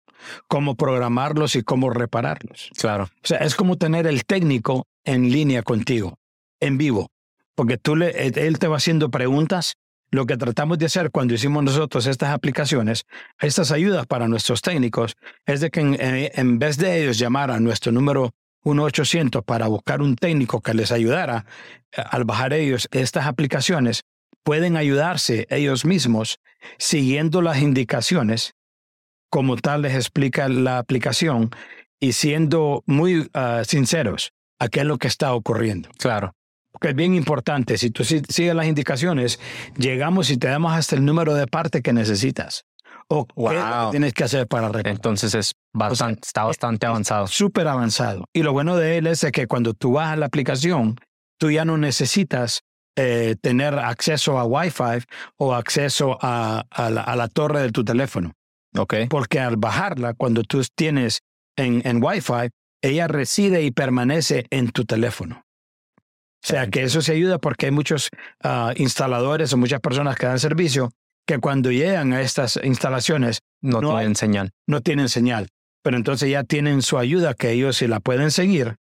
cómo 0.49 0.75
programarlos 0.77 1.55
y 1.57 1.63
cómo 1.63 1.91
repararlos. 1.91 2.71
Claro. 2.77 3.05
O 3.05 3.27
sea, 3.27 3.39
es 3.39 3.55
como 3.55 3.77
tener 3.77 4.07
el 4.07 4.25
técnico 4.25 4.87
en 5.05 5.31
línea 5.31 5.63
contigo, 5.63 6.19
en 6.61 6.79
vivo, 6.79 7.11
porque 7.55 7.79
tú 7.79 7.95
le, 7.97 8.11
él 8.27 8.59
te 8.59 8.69
va 8.69 8.77
haciendo 8.77 9.11
preguntas. 9.11 9.77
Lo 10.15 10.27
que 10.27 10.37
tratamos 10.37 10.79
de 10.79 10.87
hacer 10.87 11.11
cuando 11.11 11.35
hicimos 11.35 11.65
nosotros 11.65 12.07
estas 12.07 12.31
aplicaciones, 12.31 13.05
estas 13.41 13.73
ayudas 13.73 14.07
para 14.07 14.29
nuestros 14.29 14.63
técnicos, 14.63 15.17
es 15.45 15.61
de 15.61 15.73
que 15.73 15.81
en, 15.81 15.97
en 15.99 16.59
vez 16.61 16.77
de 16.77 17.03
ellos 17.03 17.19
llamar 17.19 17.51
a 17.51 17.59
nuestro 17.59 17.91
número 17.91 18.31
1-800 18.63 19.43
para 19.45 19.67
buscar 19.67 20.03
un 20.03 20.15
técnico 20.15 20.61
que 20.61 20.73
les 20.73 20.93
ayudara 20.93 21.47
al 21.97 22.23
bajar 22.23 22.53
ellos 22.53 22.87
estas 22.93 23.27
aplicaciones, 23.27 24.05
pueden 24.45 24.77
ayudarse 24.77 25.49
ellos 25.51 25.85
mismos 25.85 26.39
siguiendo 26.79 27.43
las 27.43 27.61
indicaciones, 27.61 28.55
como 29.31 29.57
tal 29.57 29.83
les 29.83 29.97
explica 29.97 30.49
la 30.49 30.79
aplicación, 30.79 31.51
y 31.99 32.13
siendo 32.13 32.85
muy 32.87 33.29
ah, 33.35 33.63
sinceros 33.67 34.33
a 34.61 34.69
qué 34.69 34.81
es 34.81 34.87
lo 34.87 34.97
que 34.97 35.09
está 35.09 35.35
ocurriendo. 35.35 35.89
Claro. 35.99 36.37
Porque 36.75 36.89
es 36.89 36.97
bien 36.97 37.15
importante, 37.15 37.79
si 37.79 37.91
tú 37.91 38.03
sigues 38.03 38.53
las 38.53 38.67
indicaciones, 38.67 39.39
llegamos 39.79 40.29
y 40.31 40.37
te 40.39 40.49
damos 40.49 40.73
hasta 40.73 40.97
el 40.97 41.05
número 41.05 41.33
de 41.35 41.47
parte 41.47 41.83
que 41.83 41.93
necesitas. 41.93 42.65
O 43.07 43.27
qué 43.27 43.63
tienes 43.93 44.13
que 44.13 44.25
hacer 44.25 44.49
para 44.49 44.73
Entonces 44.91 45.37
es 45.37 45.55
bastante, 45.73 46.23
está 46.27 46.43
bastante 46.43 46.87
avanzado. 46.87 47.29
Súper 47.29 47.69
avanzado. 47.69 48.25
Y 48.33 48.43
lo 48.43 48.53
bueno 48.53 48.77
de 48.77 48.99
él 48.99 49.07
es 49.07 49.25
que 49.33 49.47
cuando 49.47 49.73
tú 49.73 50.01
a 50.01 50.17
la 50.17 50.27
aplicación, 50.27 50.97
tú 51.39 51.53
ya 51.53 51.65
no 51.65 51.79
necesitas 51.79 52.63
eh, 52.97 53.37
tener 53.41 53.79
acceso 53.79 54.37
a 54.37 54.45
Wi-Fi 54.45 55.05
o 55.37 55.55
acceso 55.55 56.19
a, 56.21 56.65
la, 56.91 57.29
torre 57.29 57.63
de 57.63 57.71
tu 57.71 57.85
teléfono. 57.85 58.33
Okay. 58.77 59.07
Porque 59.07 59.39
al 59.39 59.59
bajarla, 59.59 60.15
cuando 60.15 60.43
tú 60.43 60.61
tienes 60.75 61.21
en, 61.57 61.83
en 61.85 62.03
Wi-Fi, 62.03 62.51
ella 62.83 63.07
reside 63.07 63.63
y 63.63 63.71
permanece 63.71 64.47
en 64.51 64.73
tu 64.73 64.85
teléfono. 64.85 65.44
O 66.45 66.47
sea 66.47 66.67
que 66.67 66.83
eso 66.83 67.01
se 67.01 67.13
ayuda 67.13 67.39
porque 67.39 67.67
hay 67.67 67.73
muchos 67.73 68.11
ah, 68.43 68.75
instaladores 68.77 69.51
o 69.55 69.57
muchas 69.57 69.81
personas 69.81 70.17
que 70.17 70.27
dan 70.27 70.39
servicio 70.39 70.91
que 71.27 71.39
cuando 71.39 71.73
llegan 71.73 72.13
a 72.13 72.21
estas 72.21 72.61
instalaciones 72.63 73.41
no, 73.63 73.81
tienen 73.81 74.15
señal. 74.15 74.51
No 74.67 74.83
tienen 74.83 75.09
señal. 75.09 75.49
Pero 75.83 75.97
entonces 75.97 76.29
ya 76.29 76.45
tienen 76.45 76.83
su 76.83 76.99
ayuda 76.99 77.33
que 77.33 77.53
ellos 77.53 77.79
si 77.79 77.87
la 77.87 77.99
pueden 77.99 78.31
seguir 78.31 78.77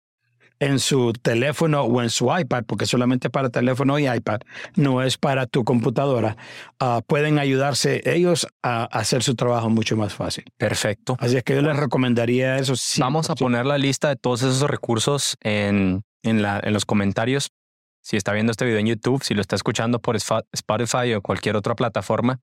en 0.59 0.79
su 0.79 1.11
teléfono 1.13 1.83
o 1.83 2.01
en 2.01 2.09
su 2.09 2.29
iPad, 2.37 2.63
porque 2.65 2.85
solamente 2.85 3.29
para 3.29 3.49
teléfono 3.49 3.99
y 3.99 4.07
iPad, 4.07 4.39
no 4.75 5.01
es 5.01 5.17
para 5.17 5.45
tu 5.45 5.65
computadora, 5.65 6.37
ah, 6.79 7.01
pueden 7.05 7.39
ayudarse 7.39 8.01
ellos 8.05 8.47
a 8.63 8.85
hacer 8.85 9.21
su 9.21 9.35
trabajo 9.35 9.69
mucho 9.69 9.97
más 9.97 10.13
fácil. 10.13 10.45
Perfecto. 10.57 11.17
Así 11.19 11.35
es 11.35 11.43
que 11.43 11.55
yo 11.55 11.61
les 11.61 11.75
recomendaría 11.75 12.57
eso. 12.57 12.73
Vamos 12.99 13.29
a 13.29 13.35
poner 13.35 13.65
la 13.65 13.77
lista 13.77 14.07
de 14.07 14.15
todos 14.15 14.43
esos 14.43 14.69
recursos 14.69 15.37
en, 15.41 16.03
en, 16.23 16.41
la, 16.41 16.59
en 16.63 16.73
los 16.73 16.85
comentarios. 16.85 17.51
Si 18.01 18.17
está 18.17 18.33
viendo 18.33 18.51
este 18.51 18.65
video 18.65 18.79
en 18.79 18.87
YouTube, 18.87 19.23
si 19.23 19.33
lo 19.33 19.41
está 19.41 19.55
escuchando 19.55 19.99
por 19.99 20.15
Spotify 20.15 21.13
o 21.13 21.21
cualquier 21.21 21.55
otra 21.55 21.75
plataforma, 21.75 22.39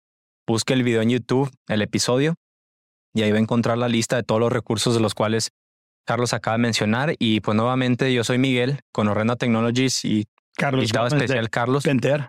busque 0.46 0.74
el 0.74 0.82
video 0.82 1.02
en 1.02 1.10
YouTube, 1.10 1.50
el 1.68 1.82
episodio, 1.82 2.34
y 3.14 3.22
ahí 3.22 3.32
va 3.32 3.38
a 3.38 3.40
encontrar 3.40 3.78
la 3.78 3.88
lista 3.88 4.16
de 4.16 4.22
todos 4.22 4.40
los 4.40 4.52
recursos 4.52 4.94
de 4.94 5.00
los 5.00 5.14
cuales 5.14 5.50
Carlos 6.06 6.34
acaba 6.34 6.56
de 6.56 6.62
mencionar. 6.62 7.14
Y 7.18 7.40
pues 7.40 7.56
nuevamente 7.56 8.12
yo 8.12 8.24
soy 8.24 8.38
Miguel 8.38 8.80
con 8.92 9.08
Horrenda 9.08 9.36
Technologies 9.36 10.04
y 10.04 10.26
Carlos 10.54 10.84
invitado 10.84 11.06
especial 11.08 11.50
Carlos. 11.50 11.84
Penter. 11.84 12.28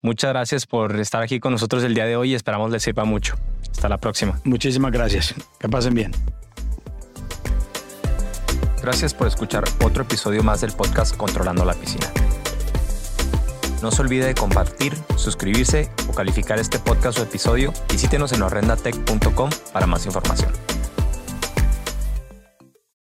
Muchas 0.00 0.30
gracias 0.30 0.66
por 0.66 0.98
estar 1.00 1.22
aquí 1.22 1.40
con 1.40 1.52
nosotros 1.52 1.82
el 1.82 1.94
día 1.94 2.06
de 2.06 2.16
hoy 2.16 2.30
y 2.30 2.34
esperamos 2.34 2.70
les 2.70 2.82
sirva 2.82 3.04
mucho. 3.04 3.34
Hasta 3.72 3.88
la 3.88 3.98
próxima. 3.98 4.40
Muchísimas 4.44 4.92
gracias. 4.92 5.34
Que 5.58 5.68
pasen 5.68 5.94
bien. 5.94 6.12
Gracias 8.82 9.12
por 9.14 9.26
escuchar 9.26 9.64
otro 9.84 10.02
episodio 10.04 10.42
más 10.42 10.60
del 10.60 10.72
podcast 10.72 11.16
Controlando 11.16 11.64
la 11.64 11.74
Piscina. 11.74 12.06
No 13.82 13.90
se 13.90 14.02
olvide 14.02 14.26
de 14.26 14.34
compartir, 14.34 14.96
suscribirse 15.16 15.90
o 16.08 16.12
calificar 16.12 16.58
este 16.58 16.78
podcast 16.78 17.18
o 17.18 17.22
episodio. 17.22 17.72
Visítenos 17.90 18.32
en 18.32 18.42
horrendatech.com 18.42 19.50
para 19.72 19.86
más 19.86 20.06
información. 20.06 20.52